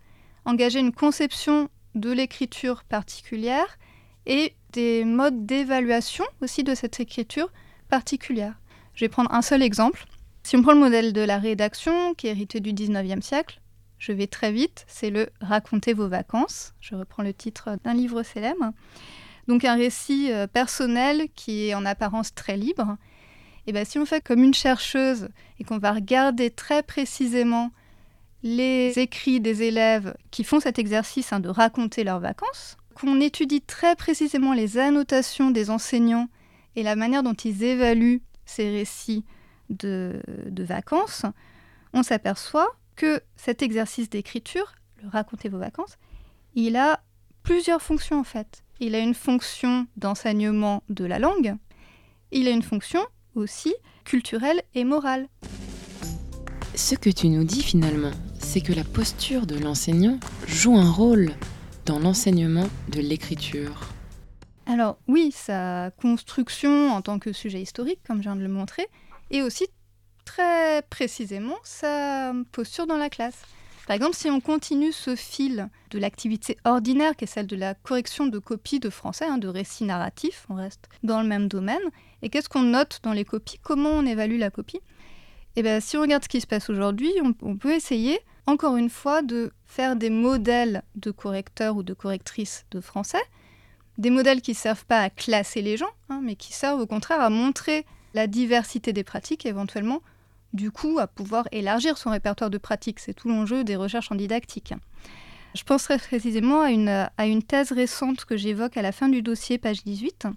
engager 0.45 0.79
une 0.79 0.91
conception 0.91 1.69
de 1.95 2.11
l'écriture 2.11 2.83
particulière 2.83 3.77
et 4.25 4.55
des 4.73 5.03
modes 5.03 5.45
d'évaluation 5.45 6.25
aussi 6.41 6.63
de 6.63 6.75
cette 6.75 6.99
écriture 6.99 7.51
particulière. 7.89 8.55
Je 8.93 9.05
vais 9.05 9.09
prendre 9.09 9.33
un 9.33 9.41
seul 9.41 9.63
exemple. 9.63 10.05
Si 10.43 10.55
on 10.55 10.61
prend 10.61 10.73
le 10.73 10.79
modèle 10.79 11.13
de 11.13 11.21
la 11.21 11.37
rédaction, 11.37 12.13
qui 12.13 12.27
est 12.27 12.31
hérité 12.31 12.59
du 12.59 12.73
19e 12.73 13.21
siècle, 13.21 13.61
je 13.97 14.11
vais 14.11 14.27
très 14.27 14.51
vite, 14.51 14.85
c'est 14.87 15.09
le 15.09 15.29
Racontez 15.41 15.93
vos 15.93 16.07
vacances. 16.07 16.73
Je 16.79 16.95
reprends 16.95 17.23
le 17.23 17.33
titre 17.33 17.77
d'un 17.83 17.93
livre 17.93 18.23
célèbre. 18.23 18.71
Donc 19.47 19.65
un 19.65 19.75
récit 19.75 20.31
euh, 20.31 20.47
personnel 20.47 21.27
qui 21.35 21.67
est 21.67 21.73
en 21.73 21.85
apparence 21.85 22.33
très 22.33 22.55
libre 22.55 22.97
et 23.69 23.71
bien, 23.71 23.85
si 23.85 23.99
on 23.99 24.05
fait 24.07 24.19
comme 24.19 24.43
une 24.43 24.55
chercheuse 24.55 25.29
et 25.59 25.63
qu'on 25.63 25.77
va 25.77 25.91
regarder 25.91 26.49
très 26.49 26.81
précisément 26.81 27.69
les 28.41 28.97
écrits 28.97 29.39
des 29.39 29.61
élèves 29.61 30.15
qui 30.31 30.43
font 30.43 30.59
cet 30.59 30.79
exercice 30.79 31.31
hein, 31.33 31.39
de 31.39 31.49
raconter 31.49 32.03
leurs 32.03 32.19
vacances, 32.19 32.77
qu'on 32.99 33.21
étudie 33.21 33.61
très 33.61 33.95
précisément 33.95 34.53
les 34.53 34.77
annotations 34.77 35.51
des 35.51 35.69
enseignants 35.69 36.27
et 36.75 36.83
la 36.83 36.95
manière 36.95 37.23
dont 37.23 37.33
ils 37.33 37.63
évaluent 37.63 38.21
ces 38.45 38.69
récits 38.69 39.23
de, 39.69 40.21
de 40.47 40.63
vacances, 40.63 41.25
on 41.93 42.03
s'aperçoit 42.03 42.67
que 42.95 43.21
cet 43.35 43.61
exercice 43.61 44.09
d'écriture, 44.09 44.73
le 45.01 45.09
raconter 45.09 45.49
vos 45.49 45.59
vacances, 45.59 45.97
il 46.55 46.75
a 46.75 47.01
plusieurs 47.43 47.81
fonctions 47.81 48.19
en 48.19 48.23
fait. 48.23 48.63
Il 48.79 48.95
a 48.95 48.99
une 48.99 49.13
fonction 49.13 49.87
d'enseignement 49.97 50.83
de 50.89 51.05
la 51.05 51.19
langue, 51.19 51.55
il 52.31 52.47
a 52.47 52.51
une 52.51 52.63
fonction 52.63 53.01
aussi 53.35 53.73
culturelle 54.03 54.61
et 54.75 54.83
morale. 54.83 55.27
Ce 56.75 56.95
que 56.95 57.09
tu 57.09 57.27
nous 57.29 57.43
dis 57.43 57.63
finalement, 57.63 58.11
c'est 58.39 58.61
que 58.61 58.73
la 58.73 58.83
posture 58.83 59.45
de 59.45 59.57
l'enseignant 59.57 60.19
joue 60.47 60.77
un 60.77 60.91
rôle 60.91 61.33
l'enseignement 61.97 62.67
de 62.89 62.99
l'écriture. 62.99 63.89
Alors 64.67 64.99
oui, 65.07 65.31
sa 65.31 65.89
construction 65.99 66.91
en 66.91 67.01
tant 67.01 67.17
que 67.17 67.33
sujet 67.33 67.61
historique, 67.61 68.01
comme 68.05 68.17
je 68.17 68.23
viens 68.23 68.35
de 68.35 68.41
le 68.41 68.49
montrer, 68.49 68.85
et 69.31 69.41
aussi 69.41 69.65
très 70.25 70.83
précisément 70.83 71.57
sa 71.63 72.33
posture 72.51 72.85
dans 72.85 72.97
la 72.97 73.09
classe. 73.09 73.41
Par 73.87 73.95
exemple, 73.95 74.15
si 74.15 74.29
on 74.29 74.39
continue 74.39 74.91
ce 74.91 75.15
fil 75.15 75.67
de 75.89 75.97
l'activité 75.97 76.57
ordinaire, 76.63 77.15
qui 77.15 77.23
est 77.23 77.27
celle 77.27 77.47
de 77.47 77.55
la 77.55 77.73
correction 77.73 78.27
de 78.27 78.37
copies 78.37 78.79
de 78.79 78.91
français, 78.91 79.25
hein, 79.25 79.39
de 79.39 79.47
récits 79.47 79.85
narratifs, 79.85 80.45
on 80.49 80.53
reste 80.53 80.89
dans 81.01 81.23
le 81.23 81.27
même 81.27 81.47
domaine, 81.47 81.81
et 82.21 82.29
qu'est-ce 82.29 82.49
qu'on 82.49 82.61
note 82.61 82.99
dans 83.01 83.13
les 83.13 83.25
copies? 83.25 83.57
Comment 83.63 83.89
on 83.89 84.05
évalue 84.05 84.37
la 84.37 84.51
copie? 84.51 84.81
Eh 85.55 85.63
bien, 85.63 85.79
si 85.79 85.97
on 85.97 86.01
regarde 86.01 86.23
ce 86.23 86.29
qui 86.29 86.39
se 86.39 86.45
passe 86.45 86.69
aujourd'hui, 86.69 87.11
on, 87.41 87.57
peut 87.57 87.73
essayer, 87.73 88.19
encore 88.49 88.77
une 88.77 88.89
fois, 88.89 89.21
de 89.21 89.51
faire 89.65 89.95
des 89.95 90.09
modèles 90.09 90.83
de 90.95 91.11
correcteurs 91.11 91.75
ou 91.77 91.83
de 91.83 91.93
correctrices 91.93 92.65
de 92.71 92.81
français, 92.81 93.21
des 93.99 94.09
modèles 94.09 94.41
qui 94.41 94.51
ne 94.51 94.55
servent 94.55 94.85
pas 94.85 95.01
à 95.01 95.09
classer 95.09 95.61
les 95.61 95.77
gens, 95.77 95.91
hein, 96.09 96.21
mais 96.23 96.35
qui 96.35 96.53
servent 96.53 96.81
au 96.81 96.87
contraire 96.87 97.21
à 97.21 97.29
montrer 97.29 97.85
la 98.13 98.27
diversité 98.27 98.91
des 98.91 99.03
pratiques 99.03 99.45
et 99.45 99.49
éventuellement 99.49 100.01
du 100.53 100.71
coup 100.71 100.97
à 100.97 101.05
pouvoir 101.05 101.47
élargir 101.51 101.97
son 101.97 102.09
répertoire 102.09 102.49
de 102.49 102.57
pratiques. 102.57 102.99
C'est 102.99 103.13
tout 103.13 103.29
l'enjeu 103.29 103.63
des 103.63 103.75
recherches 103.75 104.11
en 104.11 104.15
didactique. 104.15 104.73
Je 105.53 105.63
penserai 105.63 105.97
précisément 105.97 106.61
à 106.61 106.71
une, 106.71 107.09
à 107.17 107.25
une 107.27 107.43
thèse 107.43 107.71
récente 107.71 108.25
que 108.25 108.35
j'évoque 108.35 108.77
à 108.77 108.81
la 108.81 108.91
fin 108.91 109.09
du 109.09 109.21
dossier, 109.21 109.57
page 109.59 109.83
18, 109.83 110.27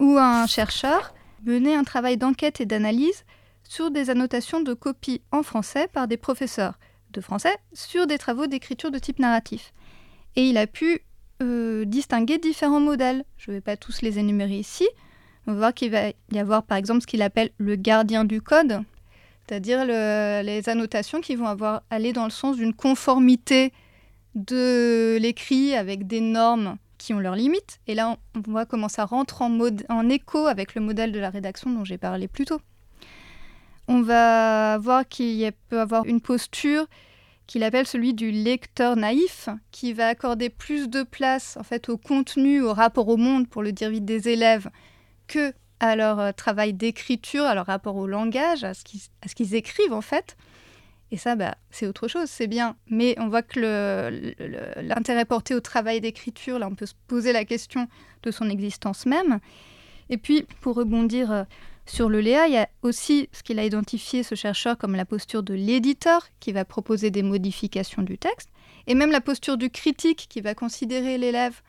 où 0.00 0.18
un 0.18 0.46
chercheur 0.46 1.14
menait 1.44 1.74
un 1.74 1.84
travail 1.84 2.18
d'enquête 2.18 2.60
et 2.60 2.66
d'analyse 2.66 3.24
sur 3.68 3.92
des 3.92 4.10
annotations 4.10 4.60
de 4.60 4.74
copies 4.74 5.22
en 5.30 5.44
français 5.44 5.88
par 5.92 6.08
des 6.08 6.16
professeurs 6.16 6.74
de 7.12 7.20
français 7.20 7.56
sur 7.72 8.06
des 8.06 8.18
travaux 8.18 8.46
d'écriture 8.46 8.90
de 8.90 8.98
type 8.98 9.18
narratif. 9.18 9.72
Et 10.36 10.48
il 10.48 10.58
a 10.58 10.66
pu 10.66 11.02
euh, 11.42 11.84
distinguer 11.84 12.38
différents 12.38 12.80
modèles. 12.80 13.24
Je 13.36 13.50
ne 13.50 13.56
vais 13.56 13.60
pas 13.60 13.76
tous 13.76 14.02
les 14.02 14.18
énumérer 14.18 14.58
ici, 14.58 14.88
on 15.48 15.52
va 15.52 15.58
voir 15.58 15.74
qu'il 15.74 15.90
va 15.90 16.08
y 16.30 16.38
avoir 16.38 16.62
par 16.62 16.76
exemple 16.76 17.00
ce 17.00 17.06
qu'il 17.06 17.22
appelle 17.22 17.50
le 17.56 17.74
gardien 17.74 18.26
du 18.26 18.42
code, 18.42 18.82
c'est-à-dire 19.46 19.86
les 19.86 20.68
annotations 20.68 21.22
qui 21.22 21.36
vont 21.36 21.46
avoir 21.46 21.82
aller 21.88 22.12
dans 22.12 22.24
le 22.24 22.30
sens 22.30 22.56
d'une 22.56 22.74
conformité 22.74 23.72
de 24.34 25.16
l'écrit 25.18 25.74
avec 25.74 26.06
des 26.06 26.20
normes 26.20 26.76
qui 26.98 27.14
ont 27.14 27.18
leurs 27.18 27.34
limites. 27.34 27.80
Et 27.86 27.94
là, 27.94 28.18
on 28.36 28.40
voit 28.40 28.66
comment 28.66 28.90
ça 28.90 29.06
rentre 29.06 29.40
en, 29.40 30.08
écho 30.10 30.46
avec 30.46 30.74
le 30.74 30.82
modèle 30.82 31.12
de 31.12 31.18
la 31.18 31.30
rédaction 31.30 31.70
dont 31.70 31.84
j'ai 31.84 31.96
parlé 31.96 32.28
plus 32.28 32.44
tôt. 32.44 32.60
On 33.88 34.02
va 34.02 34.78
voir 34.78 35.08
qu'il 35.08 35.50
peut 35.68 35.80
avoir 35.80 36.04
une 36.04 36.20
posture 36.20 36.86
qu'il 37.46 37.64
appelle 37.64 37.86
celui 37.86 38.12
du 38.12 38.30
lecteur 38.30 38.94
naïf, 38.94 39.48
qui 39.70 39.94
va 39.94 40.08
accorder 40.08 40.50
plus 40.50 40.88
de 40.88 41.02
place 41.02 41.56
en 41.56 41.62
fait 41.62 41.88
au 41.88 41.96
contenu, 41.96 42.62
au 42.62 42.74
rapport 42.74 43.08
au 43.08 43.16
monde, 43.16 43.48
pour 43.48 43.62
le 43.62 43.72
dire 43.72 43.88
vite, 43.88 44.04
des 44.04 44.28
élèves, 44.28 44.68
que 45.26 45.54
à 45.80 45.96
leur 45.96 46.20
euh, 46.20 46.32
travail 46.32 46.74
d'écriture, 46.74 47.44
à 47.44 47.54
leur 47.54 47.66
rapport 47.66 47.96
au 47.96 48.06
langage, 48.06 48.64
à 48.64 48.74
ce 48.74 48.84
qu'ils 49.34 49.54
écrivent 49.54 49.94
en 49.94 50.02
fait. 50.02 50.36
Et 51.10 51.16
ça, 51.16 51.36
bah, 51.36 51.54
c'est 51.70 51.86
autre 51.86 52.06
chose, 52.06 52.28
c'est 52.28 52.48
bien. 52.48 52.76
Mais 52.90 53.14
on 53.18 53.28
voit 53.28 53.40
que 53.40 53.58
l'intérêt 54.82 55.24
porté 55.24 55.54
au 55.54 55.60
travail 55.60 56.02
d'écriture, 56.02 56.58
là, 56.58 56.68
on 56.70 56.74
peut 56.74 56.84
se 56.84 56.94
poser 57.06 57.32
la 57.32 57.46
question 57.46 57.88
de 58.22 58.30
son 58.30 58.50
existence 58.50 59.06
même. 59.06 59.38
Et 60.10 60.18
puis, 60.18 60.46
pour 60.60 60.76
rebondir 60.76 61.32
euh, 61.32 61.44
sur 61.88 62.08
le 62.08 62.20
Léa, 62.20 62.46
il 62.46 62.54
y 62.54 62.58
a 62.58 62.68
aussi 62.82 63.28
ce 63.32 63.42
qu'il 63.42 63.58
a 63.58 63.64
identifié, 63.64 64.22
ce 64.22 64.34
chercheur, 64.34 64.76
comme 64.76 64.94
la 64.94 65.04
posture 65.04 65.42
de 65.42 65.54
l'éditeur, 65.54 66.28
qui 66.40 66.52
va 66.52 66.64
proposer 66.64 67.10
des 67.10 67.22
modifications 67.22 68.02
du 68.02 68.18
texte, 68.18 68.50
et 68.86 68.94
même 68.94 69.10
la 69.10 69.20
posture 69.20 69.56
du 69.56 69.70
critique, 69.70 70.26
qui 70.28 70.40
va 70.40 70.54
considérer 70.54 71.18
l'élève 71.18 71.60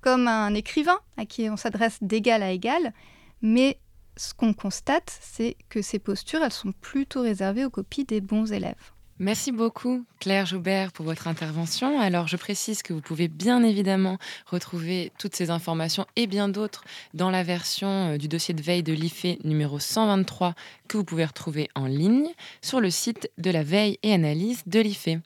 comme 0.00 0.28
un 0.28 0.54
écrivain 0.54 0.98
à 1.16 1.26
qui 1.26 1.48
on 1.48 1.56
s'adresse 1.56 1.98
d'égal 2.02 2.42
à 2.42 2.50
égal, 2.50 2.92
mais 3.40 3.78
ce 4.16 4.34
qu'on 4.34 4.52
constate, 4.52 5.18
c'est 5.20 5.56
que 5.68 5.80
ces 5.80 5.98
postures, 5.98 6.42
elles 6.42 6.52
sont 6.52 6.72
plutôt 6.72 7.22
réservées 7.22 7.64
aux 7.64 7.70
copies 7.70 8.04
des 8.04 8.20
bons 8.20 8.52
élèves. 8.52 8.92
Merci 9.22 9.52
beaucoup 9.52 10.04
Claire 10.18 10.46
Joubert 10.46 10.90
pour 10.90 11.04
votre 11.04 11.28
intervention. 11.28 12.00
Alors 12.00 12.26
je 12.26 12.36
précise 12.36 12.82
que 12.82 12.92
vous 12.92 13.00
pouvez 13.00 13.28
bien 13.28 13.62
évidemment 13.62 14.18
retrouver 14.46 15.12
toutes 15.16 15.36
ces 15.36 15.50
informations 15.50 16.06
et 16.16 16.26
bien 16.26 16.48
d'autres 16.48 16.82
dans 17.14 17.30
la 17.30 17.44
version 17.44 18.14
euh, 18.14 18.16
du 18.16 18.26
dossier 18.26 18.52
de 18.52 18.60
veille 18.60 18.82
de 18.82 18.92
l'IFE 18.92 19.38
numéro 19.44 19.78
123 19.78 20.56
que 20.88 20.96
vous 20.96 21.04
pouvez 21.04 21.24
retrouver 21.24 21.68
en 21.76 21.86
ligne 21.86 22.30
sur 22.62 22.80
le 22.80 22.90
site 22.90 23.30
de 23.38 23.52
la 23.52 23.62
veille 23.62 23.96
et 24.02 24.12
analyse 24.12 24.64
de 24.66 24.80
l'IFE. 24.80 25.20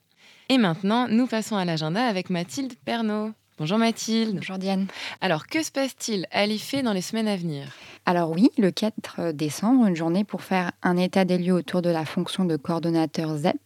Et 0.49 0.59
maintenant, 0.59 1.07
nous 1.07 1.25
passons 1.25 1.55
à 1.55 1.65
l'agenda 1.65 2.05
avec 2.05 2.29
Mathilde 2.29 2.75
Pernaud. 2.85 3.31
Bonjour 3.59 3.79
Mathilde. 3.79 4.35
Bonjour 4.35 4.59
Diane. 4.59 4.85
Alors, 5.19 5.47
que 5.47 5.63
se 5.63 5.71
passe-t-il 5.71 6.27
à 6.29 6.45
l'IFE 6.45 6.83
dans 6.83 6.93
les 6.93 7.01
semaines 7.01 7.27
à 7.27 7.35
venir? 7.35 7.65
Alors 8.05 8.29
oui, 8.29 8.51
le 8.59 8.69
4 8.69 9.31
décembre, 9.31 9.87
une 9.87 9.95
journée 9.95 10.23
pour 10.23 10.43
faire 10.43 10.73
un 10.83 10.95
état 10.95 11.25
des 11.25 11.39
lieux 11.39 11.55
autour 11.55 11.81
de 11.81 11.89
la 11.89 12.05
fonction 12.05 12.45
de 12.45 12.55
coordonnateur 12.55 13.35
ZEP, 13.35 13.59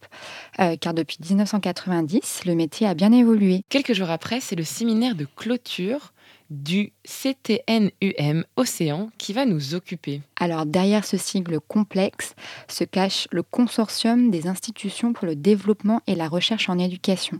euh, 0.61 0.77
car 0.79 0.93
depuis 0.93 1.17
1990, 1.29 2.45
le 2.45 2.55
métier 2.55 2.87
a 2.87 2.93
bien 2.93 3.11
évolué. 3.11 3.65
Quelques 3.67 3.91
jours 3.91 4.11
après, 4.11 4.39
c'est 4.39 4.55
le 4.55 4.63
séminaire 4.63 5.15
de 5.15 5.27
clôture 5.35 6.13
du 6.51 6.91
CTNUM 7.07 8.43
Océan 8.57 9.09
qui 9.17 9.33
va 9.33 9.45
nous 9.45 9.73
occuper. 9.73 10.21
Alors 10.39 10.65
derrière 10.65 11.05
ce 11.05 11.17
sigle 11.17 11.59
complexe 11.59 12.35
se 12.67 12.83
cache 12.83 13.27
le 13.31 13.41
consortium 13.41 14.29
des 14.29 14.47
institutions 14.47 15.13
pour 15.13 15.25
le 15.25 15.35
développement 15.35 16.01
et 16.07 16.15
la 16.15 16.27
recherche 16.27 16.69
en 16.69 16.77
éducation. 16.77 17.39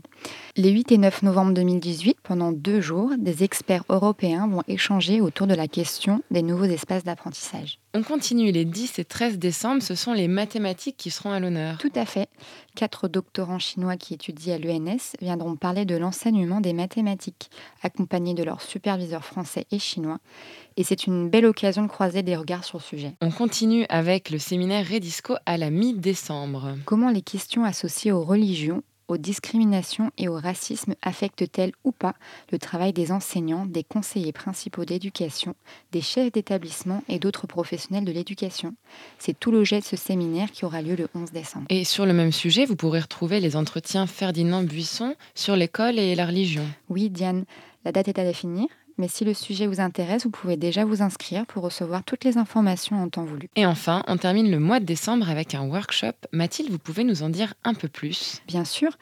Les 0.56 0.70
8 0.70 0.92
et 0.92 0.98
9 0.98 1.22
novembre 1.22 1.52
2018, 1.52 2.18
pendant 2.22 2.52
deux 2.52 2.80
jours, 2.80 3.10
des 3.18 3.44
experts 3.44 3.84
européens 3.90 4.48
vont 4.48 4.62
échanger 4.66 5.20
autour 5.20 5.46
de 5.46 5.54
la 5.54 5.68
question 5.68 6.22
des 6.30 6.42
nouveaux 6.42 6.64
espaces 6.64 7.04
d'apprentissage. 7.04 7.81
On 7.94 8.02
continue 8.02 8.50
les 8.52 8.64
10 8.64 9.00
et 9.00 9.04
13 9.04 9.38
décembre, 9.38 9.82
ce 9.82 9.94
sont 9.94 10.14
les 10.14 10.26
mathématiques 10.26 10.96
qui 10.96 11.10
seront 11.10 11.30
à 11.30 11.40
l'honneur. 11.40 11.76
Tout 11.76 11.92
à 11.94 12.06
fait. 12.06 12.30
Quatre 12.74 13.06
doctorants 13.06 13.58
chinois 13.58 13.98
qui 13.98 14.14
étudient 14.14 14.54
à 14.54 14.58
l'ENS 14.58 15.12
viendront 15.20 15.56
parler 15.56 15.84
de 15.84 15.96
l'enseignement 15.96 16.62
des 16.62 16.72
mathématiques, 16.72 17.50
accompagnés 17.82 18.32
de 18.32 18.44
leurs 18.44 18.62
superviseurs 18.62 19.26
français 19.26 19.66
et 19.70 19.78
chinois. 19.78 20.20
Et 20.78 20.84
c'est 20.84 21.06
une 21.06 21.28
belle 21.28 21.44
occasion 21.44 21.82
de 21.82 21.88
croiser 21.88 22.22
des 22.22 22.34
regards 22.34 22.64
sur 22.64 22.78
le 22.78 22.82
sujet. 22.82 23.12
On 23.20 23.30
continue 23.30 23.84
avec 23.90 24.30
le 24.30 24.38
séminaire 24.38 24.88
Redisco 24.88 25.34
à 25.44 25.58
la 25.58 25.68
mi-décembre. 25.68 26.76
Comment 26.86 27.10
les 27.10 27.20
questions 27.20 27.64
associées 27.64 28.12
aux 28.12 28.22
religions 28.22 28.82
aux 29.12 29.18
discriminations 29.18 30.10
et 30.18 30.28
au 30.28 30.34
racisme 30.34 30.94
affectent-elles 31.02 31.72
ou 31.84 31.92
pas 31.92 32.14
le 32.50 32.58
travail 32.58 32.92
des 32.92 33.12
enseignants, 33.12 33.66
des 33.66 33.84
conseillers 33.84 34.32
principaux 34.32 34.84
d'éducation, 34.84 35.54
des 35.92 36.00
chefs 36.00 36.32
d'établissement 36.32 37.02
et 37.08 37.18
d'autres 37.18 37.46
professionnels 37.46 38.04
de 38.04 38.12
l'éducation? 38.12 38.74
C'est 39.18 39.38
tout 39.38 39.52
l'objet 39.52 39.80
de 39.80 39.84
ce 39.84 39.96
séminaire 39.96 40.50
qui 40.50 40.64
aura 40.64 40.82
lieu 40.82 40.96
le 40.96 41.08
11 41.14 41.30
décembre. 41.30 41.66
Et 41.68 41.84
sur 41.84 42.06
le 42.06 42.12
même 42.12 42.32
sujet, 42.32 42.64
vous 42.64 42.76
pourrez 42.76 43.00
retrouver 43.00 43.40
les 43.40 43.56
entretiens 43.56 44.06
Ferdinand 44.06 44.62
Buisson 44.62 45.14
sur 45.34 45.56
l'école 45.56 45.98
et 45.98 46.14
la 46.14 46.26
religion. 46.26 46.64
Oui, 46.88 47.10
Diane, 47.10 47.44
la 47.84 47.92
date 47.92 48.08
est 48.08 48.18
à 48.18 48.24
définir. 48.24 48.66
Mais 48.98 49.08
si 49.08 49.24
le 49.24 49.34
sujet 49.34 49.66
vous 49.66 49.80
intéresse, 49.80 50.24
vous 50.24 50.30
pouvez 50.30 50.56
déjà 50.56 50.84
vous 50.84 51.02
inscrire 51.02 51.46
pour 51.46 51.62
recevoir 51.62 52.04
toutes 52.04 52.24
les 52.24 52.38
informations 52.38 53.02
en 53.02 53.08
temps 53.08 53.24
voulu. 53.24 53.48
Et 53.56 53.66
enfin, 53.66 54.02
on 54.06 54.16
termine 54.16 54.50
le 54.50 54.58
mois 54.58 54.80
de 54.80 54.84
décembre 54.84 55.30
avec 55.30 55.54
un 55.54 55.62
workshop. 55.62 56.12
Mathilde, 56.32 56.70
vous 56.70 56.78
pouvez 56.78 57.04
nous 57.04 57.22
en 57.22 57.28
dire 57.28 57.54
un 57.64 57.74
peu 57.74 57.88
plus? 57.88 58.42
Bien 58.46 58.64
sûr. 58.64 58.96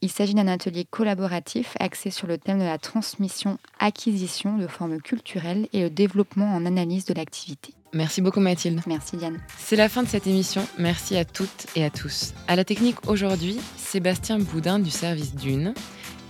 Il 0.00 0.10
s'agit 0.10 0.34
d'un 0.34 0.48
atelier 0.48 0.84
collaboratif 0.84 1.76
axé 1.80 2.10
sur 2.10 2.26
le 2.26 2.36
thème 2.36 2.58
de 2.58 2.64
la 2.64 2.76
transmission-acquisition 2.76 4.58
de 4.58 4.66
formes 4.66 5.00
culturelles 5.00 5.66
et 5.72 5.80
le 5.80 5.88
développement 5.88 6.54
en 6.54 6.66
analyse 6.66 7.06
de 7.06 7.14
l'activité. 7.14 7.72
Merci 7.94 8.20
beaucoup 8.20 8.40
Mathilde. 8.40 8.82
Merci 8.86 9.16
Diane. 9.16 9.40
C'est 9.56 9.76
la 9.76 9.88
fin 9.88 10.02
de 10.02 10.08
cette 10.08 10.26
émission. 10.26 10.66
Merci 10.78 11.16
à 11.16 11.24
toutes 11.24 11.68
et 11.74 11.84
à 11.84 11.90
tous. 11.90 12.34
À 12.48 12.56
la 12.56 12.64
technique 12.64 13.08
aujourd'hui, 13.08 13.58
Sébastien 13.76 14.38
Boudin 14.38 14.78
du 14.78 14.90
service 14.90 15.34
Dune. 15.36 15.72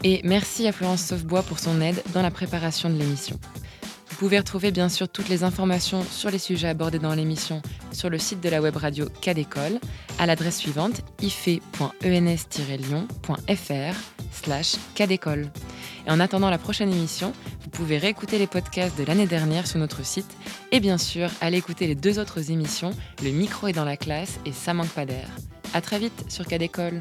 Et 0.02 0.20
merci 0.24 0.66
à 0.66 0.72
Florence 0.72 1.04
Sauvebois 1.04 1.42
pour 1.42 1.58
son 1.58 1.80
aide 1.80 2.02
dans 2.12 2.22
la 2.22 2.30
préparation 2.30 2.90
de 2.90 2.98
l'émission. 2.98 3.38
Vous 4.14 4.16
pouvez 4.16 4.38
retrouver 4.38 4.70
bien 4.70 4.88
sûr 4.88 5.08
toutes 5.08 5.28
les 5.28 5.42
informations 5.42 6.04
sur 6.04 6.30
les 6.30 6.38
sujets 6.38 6.68
abordés 6.68 7.00
dans 7.00 7.14
l'émission 7.14 7.60
sur 7.90 8.10
le 8.10 8.18
site 8.18 8.40
de 8.40 8.48
la 8.48 8.62
web 8.62 8.76
radio 8.76 9.06
Cadécole 9.20 9.80
à 10.20 10.26
l'adresse 10.26 10.58
suivante 10.58 11.00
ife.ens-lyon.fr 11.20 13.96
slash 14.30 14.76
cadécole. 14.94 15.50
Et 16.06 16.10
en 16.10 16.20
attendant 16.20 16.48
la 16.48 16.58
prochaine 16.58 16.92
émission, 16.92 17.32
vous 17.62 17.70
pouvez 17.70 17.98
réécouter 17.98 18.38
les 18.38 18.46
podcasts 18.46 18.96
de 18.96 19.04
l'année 19.04 19.26
dernière 19.26 19.66
sur 19.66 19.80
notre 19.80 20.04
site 20.04 20.36
et 20.70 20.78
bien 20.78 20.98
sûr 20.98 21.28
aller 21.40 21.58
écouter 21.58 21.88
les 21.88 21.96
deux 21.96 22.20
autres 22.20 22.52
émissions, 22.52 22.92
Le 23.22 23.30
micro 23.30 23.66
est 23.66 23.72
dans 23.72 23.84
la 23.84 23.96
classe 23.96 24.38
et 24.46 24.52
Ça 24.52 24.74
manque 24.74 24.90
pas 24.90 25.06
d'air. 25.06 25.26
À 25.72 25.80
très 25.80 25.98
vite 25.98 26.26
sur 26.28 26.46
Cadécole. 26.46 27.00